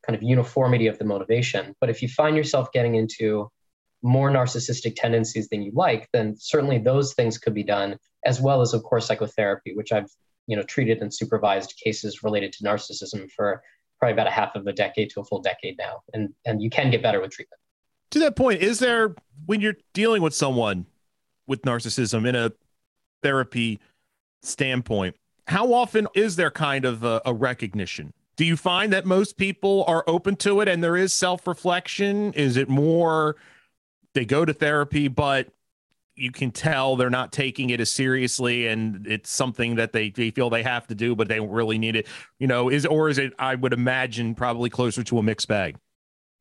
kind 0.07 0.17
of 0.17 0.23
uniformity 0.23 0.87
of 0.87 0.99
the 0.99 1.05
motivation. 1.05 1.75
But 1.81 1.91
if 1.91 2.03
you 2.03 2.09
find 2.09 2.37
yourself 2.37 2.73
getting 2.73 2.95
into 2.95 3.51
more 4.03 4.31
narcissistic 4.31 4.95
tendencies 4.97 5.49
than 5.49 5.63
you 5.63 5.73
like, 5.75 6.09
then 6.13 6.37
certainly 6.39 6.79
those 6.79 7.15
things 7.15 7.37
could 7.37 7.55
be 7.55 7.65
done, 7.65 7.99
as 8.25 8.41
well 8.41 8.61
as, 8.61 8.75
of 8.75 8.83
course, 8.85 9.07
psychotherapy, 9.07 9.75
which 9.75 9.93
I've 9.93 10.11
you 10.47 10.57
know 10.57 10.63
treated 10.63 11.03
and 11.03 11.13
supervised 11.13 11.75
cases 11.83 12.23
related 12.23 12.53
to 12.55 12.65
narcissism 12.65 13.29
for 13.31 13.63
probably 13.99 14.13
about 14.13 14.29
a 14.29 14.31
half 14.31 14.55
of 14.55 14.67
a 14.67 14.73
decade 14.73 15.11
to 15.11 15.21
a 15.21 15.25
full 15.25 15.43
decade 15.43 15.77
now, 15.79 16.01
and 16.15 16.33
and 16.47 16.63
you 16.63 16.71
can 16.71 16.91
get 16.91 17.03
better 17.03 17.21
with 17.21 17.33
treatment. 17.33 17.58
To 18.13 18.19
that 18.21 18.37
point, 18.37 18.63
is 18.63 18.79
there 18.79 19.15
when 19.47 19.61
you're 19.61 19.77
dealing 19.93 20.23
with 20.23 20.35
someone 20.35 20.87
with 21.47 21.63
narcissism 21.63 22.27
in 22.27 22.35
a 22.35 22.53
therapy 23.23 23.81
standpoint, 24.43 25.17
how 25.47 25.73
often 25.73 26.07
is 26.15 26.37
there 26.37 26.51
kind 26.51 26.85
of 26.85 27.05
a, 27.05 27.23
a 27.25 27.35
recognition? 27.35 28.13
Do 28.37 28.45
you 28.45 28.57
find 28.57 28.93
that 28.93 29.05
most 29.05 29.37
people 29.37 29.85
are 29.89 30.05
open 30.07 30.37
to 30.37 30.61
it 30.61 30.69
and 30.69 30.83
there 30.83 30.97
is 30.97 31.13
self 31.13 31.47
reflection? 31.47 32.33
Is 32.35 32.57
it 32.57 32.69
more 32.69 33.37
they 34.15 34.25
go 34.25 34.45
to 34.45 34.53
therapy, 34.53 35.09
but 35.09 35.49
you 36.15 36.31
can 36.31 36.51
tell 36.51 36.97
they're 36.97 37.11
not 37.11 37.33
taking 37.33 37.71
it 37.71 37.81
as 37.81 37.91
seriously 37.91 38.67
and 38.67 39.07
it's 39.07 39.31
something 39.31 39.77
that 39.77 39.93
they, 39.93 40.11
they 40.11 40.31
feel 40.31 40.51
they 40.51 40.63
have 40.63 40.87
to 40.89 40.95
do, 40.95 41.15
but 41.17 41.29
they 41.29 41.37
don't 41.37 41.51
really 41.51 41.79
need 41.79 41.97
it? 41.97 42.07
You 42.39 42.47
know, 42.47 42.69
is 42.69 42.87
or 42.87 43.09
is 43.09 43.19
it, 43.19 43.33
I 43.39 43.55
would 43.55 43.73
imagine, 43.73 44.35
probably 44.35 44.71
closer 44.71 45.03
to 45.05 45.19
a 45.19 45.23
mixed 45.23 45.49
bag? 45.49 45.77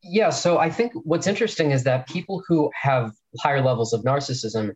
Yeah. 0.03 0.29
So 0.29 0.57
I 0.57 0.69
think 0.69 0.93
what's 0.93 1.27
interesting 1.27 1.71
is 1.71 1.83
that 1.83 2.07
people 2.07 2.43
who 2.47 2.69
have 2.73 3.13
higher 3.39 3.61
levels 3.61 3.93
of 3.93 4.03
narcissism 4.03 4.73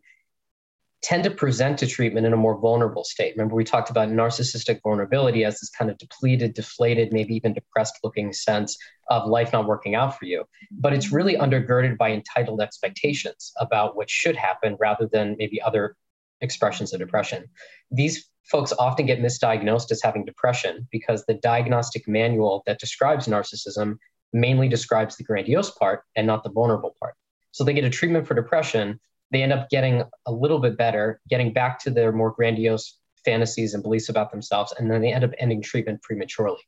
tend 1.02 1.24
to 1.24 1.30
present 1.30 1.78
to 1.80 1.86
treatment 1.86 2.26
in 2.26 2.32
a 2.32 2.36
more 2.36 2.58
vulnerable 2.58 3.02
state. 3.02 3.34
Remember, 3.36 3.56
we 3.56 3.64
talked 3.64 3.90
about 3.90 4.08
narcissistic 4.08 4.80
vulnerability 4.84 5.44
as 5.44 5.58
this 5.58 5.68
kind 5.70 5.90
of 5.90 5.98
depleted, 5.98 6.54
deflated, 6.54 7.12
maybe 7.12 7.34
even 7.34 7.52
depressed 7.52 7.98
looking 8.04 8.32
sense 8.32 8.78
of 9.10 9.28
life 9.28 9.52
not 9.52 9.66
working 9.66 9.96
out 9.96 10.16
for 10.16 10.26
you. 10.26 10.44
But 10.70 10.92
it's 10.92 11.10
really 11.10 11.34
undergirded 11.34 11.98
by 11.98 12.12
entitled 12.12 12.60
expectations 12.60 13.52
about 13.58 13.96
what 13.96 14.08
should 14.08 14.36
happen 14.36 14.76
rather 14.78 15.08
than 15.12 15.34
maybe 15.38 15.60
other 15.60 15.96
expressions 16.40 16.92
of 16.92 17.00
depression. 17.00 17.46
These 17.90 18.28
folks 18.44 18.72
often 18.78 19.06
get 19.06 19.20
misdiagnosed 19.20 19.90
as 19.90 20.02
having 20.02 20.24
depression 20.24 20.86
because 20.92 21.24
the 21.24 21.34
diagnostic 21.34 22.06
manual 22.06 22.62
that 22.66 22.78
describes 22.78 23.26
narcissism 23.26 23.96
mainly 24.32 24.68
describes 24.68 25.16
the 25.16 25.24
grandiose 25.24 25.70
part 25.70 26.04
and 26.16 26.26
not 26.26 26.44
the 26.44 26.50
vulnerable 26.50 26.96
part. 27.00 27.14
So 27.50 27.64
they 27.64 27.74
get 27.74 27.84
a 27.84 27.90
treatment 27.90 28.26
for 28.26 28.34
depression 28.34 28.98
they 29.32 29.42
end 29.42 29.52
up 29.52 29.70
getting 29.70 30.04
a 30.26 30.32
little 30.32 30.58
bit 30.58 30.76
better, 30.76 31.20
getting 31.28 31.52
back 31.52 31.80
to 31.80 31.90
their 31.90 32.12
more 32.12 32.30
grandiose 32.30 32.98
fantasies 33.24 33.72
and 33.72 33.82
beliefs 33.82 34.10
about 34.10 34.30
themselves, 34.30 34.74
and 34.78 34.90
then 34.90 35.00
they 35.00 35.12
end 35.12 35.24
up 35.24 35.30
ending 35.38 35.62
treatment 35.62 36.02
prematurely. 36.02 36.60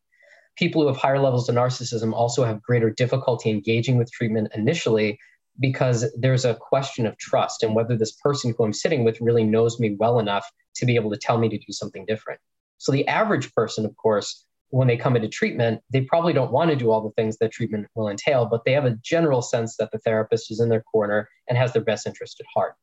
People 0.56 0.80
who 0.80 0.88
have 0.88 0.96
higher 0.96 1.18
levels 1.18 1.48
of 1.48 1.56
narcissism 1.56 2.14
also 2.14 2.42
have 2.42 2.62
greater 2.62 2.90
difficulty 2.90 3.50
engaging 3.50 3.98
with 3.98 4.10
treatment 4.10 4.50
initially 4.54 5.18
because 5.60 6.10
there's 6.16 6.44
a 6.44 6.54
question 6.54 7.06
of 7.06 7.18
trust 7.18 7.62
and 7.62 7.74
whether 7.74 7.96
this 7.96 8.12
person 8.12 8.54
who 8.56 8.64
I'm 8.64 8.72
sitting 8.72 9.04
with 9.04 9.20
really 9.20 9.44
knows 9.44 9.78
me 9.78 9.96
well 9.98 10.18
enough 10.18 10.50
to 10.76 10.86
be 10.86 10.96
able 10.96 11.10
to 11.10 11.18
tell 11.18 11.38
me 11.38 11.48
to 11.50 11.58
do 11.58 11.72
something 11.72 12.06
different. 12.06 12.40
So 12.78 12.92
the 12.92 13.06
average 13.08 13.52
person, 13.52 13.84
of 13.84 13.94
course, 13.96 14.46
when 14.74 14.88
they 14.88 14.96
come 14.96 15.14
into 15.14 15.28
treatment, 15.28 15.80
they 15.92 16.00
probably 16.00 16.32
don't 16.32 16.50
want 16.50 16.68
to 16.68 16.74
do 16.74 16.90
all 16.90 17.00
the 17.00 17.12
things 17.12 17.38
that 17.38 17.52
treatment 17.52 17.86
will 17.94 18.08
entail, 18.08 18.44
but 18.44 18.64
they 18.64 18.72
have 18.72 18.84
a 18.84 18.98
general 19.04 19.40
sense 19.40 19.76
that 19.76 19.92
the 19.92 19.98
therapist 19.98 20.50
is 20.50 20.58
in 20.58 20.68
their 20.68 20.82
corner 20.82 21.28
and 21.48 21.56
has 21.56 21.72
their 21.72 21.84
best 21.84 22.08
interest 22.08 22.40
at 22.40 22.46
heart. 22.52 22.74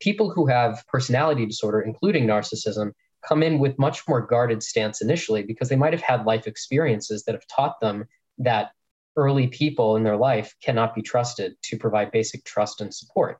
People 0.00 0.30
who 0.30 0.46
have 0.46 0.82
personality 0.88 1.44
disorder, 1.44 1.82
including 1.82 2.26
narcissism, 2.26 2.92
come 3.28 3.42
in 3.42 3.58
with 3.58 3.78
much 3.78 4.08
more 4.08 4.22
guarded 4.22 4.62
stance 4.62 5.02
initially 5.02 5.42
because 5.42 5.68
they 5.68 5.76
might 5.76 5.92
have 5.92 6.00
had 6.00 6.24
life 6.24 6.46
experiences 6.46 7.24
that 7.24 7.34
have 7.34 7.46
taught 7.46 7.78
them 7.78 8.06
that 8.38 8.70
early 9.16 9.46
people 9.46 9.96
in 9.96 10.02
their 10.02 10.16
life 10.16 10.54
cannot 10.62 10.94
be 10.94 11.02
trusted 11.02 11.56
to 11.64 11.76
provide 11.76 12.10
basic 12.10 12.42
trust 12.46 12.80
and 12.80 12.94
support. 12.94 13.38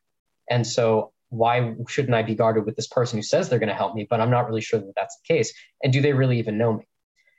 And 0.50 0.66
so 0.66 1.12
why 1.30 1.74
shouldn't 1.88 2.14
I 2.14 2.22
be 2.22 2.34
guarded 2.34 2.66
with 2.66 2.76
this 2.76 2.86
person 2.86 3.16
who 3.16 3.22
says 3.22 3.48
they're 3.48 3.58
going 3.58 3.70
to 3.70 3.74
help 3.74 3.94
me, 3.94 4.06
but 4.08 4.20
I'm 4.20 4.30
not 4.30 4.46
really 4.46 4.60
sure 4.60 4.78
that 4.78 4.92
that's 4.94 5.16
the 5.16 5.34
case? 5.34 5.54
And 5.82 5.90
do 5.90 6.02
they 6.02 6.12
really 6.12 6.38
even 6.38 6.58
know 6.58 6.74
me? 6.74 6.84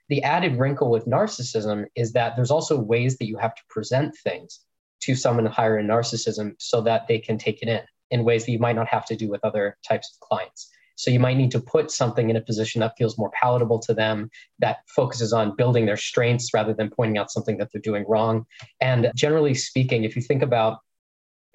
The 0.09 0.23
added 0.23 0.57
wrinkle 0.57 0.89
with 0.89 1.05
narcissism 1.05 1.85
is 1.95 2.13
that 2.13 2.35
there's 2.35 2.51
also 2.51 2.79
ways 2.79 3.17
that 3.17 3.27
you 3.27 3.37
have 3.37 3.55
to 3.55 3.61
present 3.69 4.15
things 4.23 4.61
to 5.01 5.15
someone 5.15 5.45
higher 5.45 5.77
in 5.77 5.87
narcissism 5.87 6.53
so 6.59 6.81
that 6.81 7.07
they 7.07 7.19
can 7.19 7.37
take 7.37 7.61
it 7.61 7.67
in 7.67 7.81
in 8.11 8.23
ways 8.23 8.45
that 8.45 8.51
you 8.51 8.59
might 8.59 8.75
not 8.75 8.87
have 8.87 9.05
to 9.05 9.15
do 9.15 9.29
with 9.29 9.43
other 9.43 9.77
types 9.87 10.13
of 10.13 10.27
clients. 10.27 10.69
So 10.95 11.11
you 11.11 11.19
might 11.19 11.37
need 11.37 11.51
to 11.51 11.59
put 11.59 11.91
something 11.91 12.29
in 12.29 12.35
a 12.35 12.41
position 12.41 12.79
that 12.79 12.93
feels 12.97 13.17
more 13.17 13.31
palatable 13.31 13.79
to 13.79 13.93
them, 13.93 14.29
that 14.59 14.77
focuses 14.87 15.33
on 15.33 15.55
building 15.55 15.85
their 15.85 15.97
strengths 15.97 16.53
rather 16.53 16.73
than 16.73 16.89
pointing 16.89 17.17
out 17.17 17.31
something 17.31 17.57
that 17.57 17.69
they're 17.71 17.81
doing 17.81 18.05
wrong. 18.07 18.45
And 18.79 19.11
generally 19.15 19.53
speaking, 19.53 20.03
if 20.03 20.15
you 20.15 20.21
think 20.21 20.41
about 20.41 20.79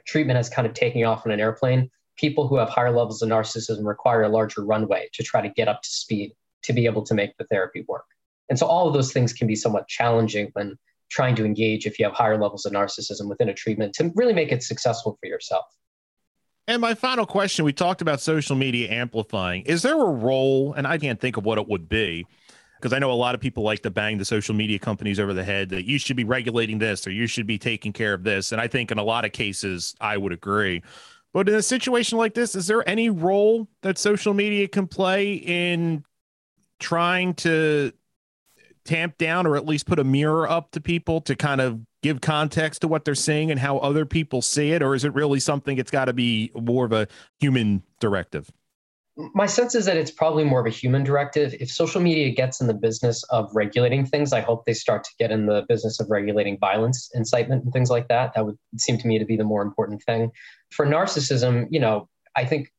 treatment 0.07 0.39
as 0.39 0.51
kind 0.51 0.67
of 0.67 0.75
taking 0.75 1.05
off 1.05 1.25
on 1.25 1.33
an 1.33 1.41
airplane, 1.41 1.91
people 2.17 2.49
who 2.49 2.57
have 2.57 2.69
higher 2.69 2.91
levels 2.91 3.23
of 3.23 3.31
narcissism 3.31 3.87
require 3.87 4.23
a 4.23 4.29
larger 4.29 4.63
runway 4.63 5.09
to 5.15 5.23
try 5.23 5.41
to 5.41 5.49
get 5.49 5.69
up 5.69 5.81
to 5.83 5.89
speed 5.89 6.33
to 6.65 6.75
be 6.75 6.85
able 6.85 7.03
to 7.03 7.15
make 7.15 7.35
the 7.39 7.45
therapy 7.45 7.85
work. 7.89 8.05
And 8.51 8.59
so 8.59 8.67
all 8.67 8.87
of 8.87 8.93
those 8.93 9.13
things 9.13 9.33
can 9.33 9.47
be 9.47 9.57
somewhat 9.57 9.89
challenging 9.89 10.51
when 10.53 10.77
trying 11.11 11.35
to 11.37 11.45
engage 11.45 11.87
if 11.87 11.99
you 11.99 12.05
have 12.05 12.15
higher 12.15 12.41
levels 12.41 12.67
of 12.67 12.73
narcissism 12.73 13.29
within 13.29 13.49
a 13.49 13.55
treatment 13.55 13.95
to 13.95 14.13
really 14.15 14.33
make 14.33 14.53
it 14.53 14.63
successful 14.63 15.17
for 15.21 15.27
yourself. 15.27 15.65
And 16.69 16.81
my 16.81 16.95
final 16.95 17.27
question 17.27 17.65
we 17.65 17.73
talked 17.73 18.03
about 18.03 18.21
social 18.21 18.55
media 18.55 18.91
amplifying. 18.91 19.63
Is 19.63 19.83
there 19.83 20.01
a 20.01 20.11
role, 20.11 20.75
and 20.75 20.87
I 20.87 20.99
can't 20.99 21.19
think 21.19 21.37
of 21.37 21.45
what 21.45 21.59
it 21.59 21.69
would 21.69 21.89
be, 21.89 22.27
because 22.77 22.93
I 22.93 22.99
know 22.99 23.11
a 23.11 23.15
lot 23.15 23.35
of 23.35 23.41
people 23.41 23.63
like 23.63 23.83
to 23.83 23.91
bang 23.91 24.19
the 24.19 24.25
social 24.25 24.55
media 24.55 24.79
companies 24.79 25.19
over 25.19 25.35
the 25.35 25.45
head 25.45 25.69
that 25.71 25.85
you 25.85 25.99
should 25.99 26.17
be 26.17 26.25
regulating 26.25 26.79
this 26.79 27.07
or 27.07 27.11
you 27.11 27.27
should 27.27 27.47
be 27.47 27.59
taking 27.59 27.93
care 27.93 28.15
of 28.15 28.23
this. 28.23 28.53
And 28.53 28.61
I 28.61 28.69
think 28.69 28.91
in 28.91 28.99
a 28.99 29.03
lot 29.03 29.25
of 29.25 29.33
cases, 29.33 29.95
I 30.01 30.17
would 30.17 30.33
agree. 30.33 30.83
But 31.33 31.49
in 31.49 31.55
a 31.55 31.63
situation 31.63 32.19
like 32.19 32.35
this, 32.35 32.55
is 32.55 32.67
there 32.67 32.89
any 32.89 33.11
role 33.11 33.69
that 33.83 33.99
social 33.99 34.33
media 34.33 34.67
can 34.67 34.87
play 34.87 35.35
in 35.35 36.05
trying 36.79 37.35
to 37.35 37.93
tamp 38.85 39.19
down 39.19 39.47
or 39.47 39.57
at 39.57 39.67
least 39.67 39.87
put 39.87 39.99
a 39.99 40.05
mirror 40.05 40.49
up 40.49 40.71
to 40.73 40.81
people 40.81 41.21
to 41.23 41.37
kind 41.37 41.61
of 41.61 41.81
give 42.03 42.21
context 42.21 42.81
to 42.81 42.89
what 42.89 43.05
they're 43.05 43.15
saying 43.15 43.51
and 43.51 43.61
how 43.61 43.79
other 43.79 44.07
people 44.07 44.43
see 44.43 44.73
it? 44.73 44.83
Or 44.83 44.95
is 44.95 45.05
it 45.05 45.15
really 45.15 45.41
something 45.41 45.79
it's 45.79 45.91
got 45.91 46.07
to 46.07 46.13
be 46.13 46.51
more 46.55 46.85
of 46.85 46.93
a 46.93 47.07
human 47.39 47.83
directive? 48.01 48.51
My 49.35 49.47
sense 49.47 49.75
is 49.75 49.85
that 49.85 49.97
it's 49.97 50.11
probably 50.11 50.45
more 50.45 50.61
of 50.61 50.67
a 50.67 50.71
human 50.71 51.05
directive. 51.05 51.55
If 51.61 51.71
social 51.71 52.01
media 52.01 52.31
gets 52.31 52.61
in 52.61 52.69
the 52.69 52.75
business 52.75 53.23
of 53.25 53.51
regulating 53.55 54.07
things, 54.07 54.33
I 54.33 54.41
hope 54.41 54.65
they 54.65 54.73
start 54.73 55.05
to 55.05 55.11
get 55.19 55.31
in 55.31 55.47
the 55.47 55.67
business 55.69 56.01
of 56.01 56.09
regulating 56.09 56.59
violence, 56.59 57.11
incitement, 57.13 57.65
and 57.65 57.73
things 57.73 57.91
like 57.91 58.09
that. 58.09 58.33
That 58.35 58.47
would 58.47 58.57
seem 58.79 58.97
to 58.99 59.07
me 59.07 59.19
to 59.19 59.27
be 59.27 59.37
the 59.37 59.45
more 59.45 59.63
important 59.63 60.03
thing. 60.05 60.31
For 60.71 60.87
narcissism, 60.87 61.67
you 61.71 61.81
know, 61.81 62.09
I 62.35 62.47
think 62.47 62.73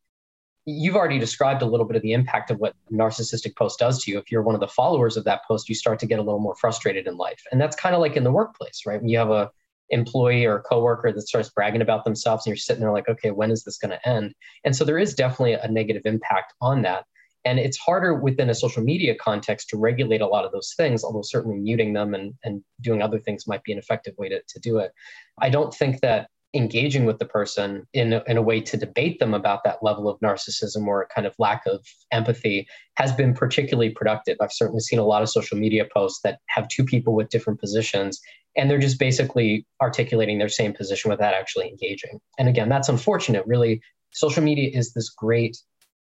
you've 0.66 0.96
already 0.96 1.20
described 1.20 1.62
a 1.62 1.66
little 1.66 1.86
bit 1.86 1.96
of 1.96 2.04
the 2.04 2.14
impact 2.14 2.52
of 2.52 2.58
what 2.60 2.76
narcissistic 2.92 3.56
post 3.56 3.80
does 3.80 4.04
to 4.04 4.12
you. 4.12 4.20
If 4.20 4.32
you're 4.32 4.44
one 4.44 4.56
of 4.56 4.62
the 4.62 4.68
followers 4.68 5.18
of 5.18 5.24
that 5.24 5.42
post, 5.48 5.70
you 5.70 5.76
start 5.76 6.00
to 6.00 6.06
get 6.06 6.20
a 6.20 6.22
little 6.22 6.40
more 6.40 6.56
frustrated 6.56 7.08
in 7.08 7.18
life. 7.18 7.42
And 7.52 7.60
that's 7.60 7.76
kind 7.76 7.96
of 7.96 8.02
like 8.02 8.16
in 8.16 8.24
the 8.24 8.32
workplace, 8.32 8.84
right? 8.86 9.00
When 9.00 9.10
you 9.10 9.18
have 9.18 9.32
a 9.32 9.52
employee 9.92 10.46
or 10.46 10.58
a 10.58 10.62
coworker 10.62 11.12
that 11.12 11.28
starts 11.28 11.50
bragging 11.50 11.82
about 11.82 12.04
themselves 12.04 12.46
and 12.46 12.52
you're 12.52 12.58
sitting 12.58 12.82
there 12.82 12.92
like 12.92 13.10
okay 13.10 13.32
when 13.32 13.52
is 13.52 13.64
this 13.64 13.78
going 13.78 13.92
to 13.92 14.10
end 14.10 14.34
and 14.64 14.76
so 14.76 14.84
there 14.86 14.98
is 14.98 15.14
definitely 15.14 15.54
a 15.54 15.68
negative 15.68 16.04
impact 16.06 16.54
on 16.62 16.82
that 16.82 17.06
and 17.44 17.60
it's 17.60 17.78
harder 17.78 18.16
within 18.16 18.50
a 18.50 18.56
social 18.56 18.82
media 18.82 19.14
context 19.16 19.68
to 19.68 19.78
regulate 19.78 20.22
a 20.22 20.28
lot 20.28 20.46
of 20.46 20.52
those 20.52 20.74
things 20.78 21.04
although 21.04 21.22
certainly 21.22 21.58
muting 21.58 21.92
them 21.94 22.14
and, 22.14 22.34
and 22.44 22.64
doing 22.80 23.02
other 23.02 23.20
things 23.20 23.48
might 23.48 23.64
be 23.64 23.74
an 23.74 23.78
effective 23.78 24.14
way 24.18 24.30
to, 24.30 24.42
to 24.48 24.60
do 24.60 24.78
it 24.78 24.94
i 25.40 25.50
don't 25.50 25.74
think 25.74 26.00
that 26.00 26.30
engaging 26.54 27.06
with 27.06 27.18
the 27.18 27.26
person 27.26 27.88
in 27.94 28.14
a, 28.14 28.24
in 28.28 28.38
a 28.38 28.42
way 28.42 28.60
to 28.60 28.76
debate 28.76 29.20
them 29.20 29.34
about 29.34 29.64
that 29.64 29.82
level 29.82 30.10
of 30.10 30.20
narcissism 30.20 30.86
or 30.86 31.08
kind 31.14 31.26
of 31.26 31.34
lack 31.40 31.66
of 31.66 31.86
empathy 32.12 32.68
has 32.96 33.14
been 33.14 33.34
particularly 33.34 33.90
productive. 33.90 34.38
I've 34.42 34.52
certainly 34.52 34.82
seen 34.82 35.00
a 35.00 35.06
lot 35.06 35.22
of 35.22 35.30
social 35.30 35.58
media 35.58 35.88
posts 35.94 36.20
that 36.24 36.40
have 36.48 36.68
two 36.68 36.84
people 36.84 37.16
with 37.16 37.30
different 37.30 37.60
positions 37.60 38.20
and 38.58 38.70
they're 38.70 38.80
just 38.80 39.00
basically 39.00 39.66
articulating 39.82 40.38
their 40.38 40.50
same 40.50 40.74
position 40.74 41.10
without 41.10 41.34
actually 41.34 41.70
engaging. 41.70 42.20
And 42.38 42.50
again, 42.50 42.70
that's 42.70 42.90
unfortunate. 42.90 43.46
Really, 43.48 43.82
social 44.12 44.44
media 44.44 44.70
is 44.74 44.94
this 44.94 45.10
great 45.10 45.58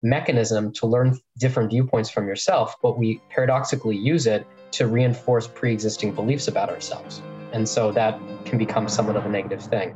mechanism 0.04 0.72
to 0.74 0.86
learn 0.86 1.18
different 1.40 1.72
viewpoints 1.72 2.10
from 2.10 2.28
yourself, 2.28 2.76
but 2.84 2.98
we 3.00 3.20
paradoxically 3.30 3.98
use 3.98 4.28
it 4.28 4.46
to 4.72 4.88
reinforce 4.88 5.48
pre 5.48 5.74
existing 5.74 6.14
beliefs 6.14 6.48
about 6.48 6.70
ourselves. 6.70 7.22
And 7.52 7.68
so 7.68 7.92
that 7.94 8.20
can 8.46 8.58
become 8.58 8.88
somewhat 8.88 9.16
of 9.16 9.26
a 9.26 9.30
negative 9.30 9.64
thing. 9.64 9.96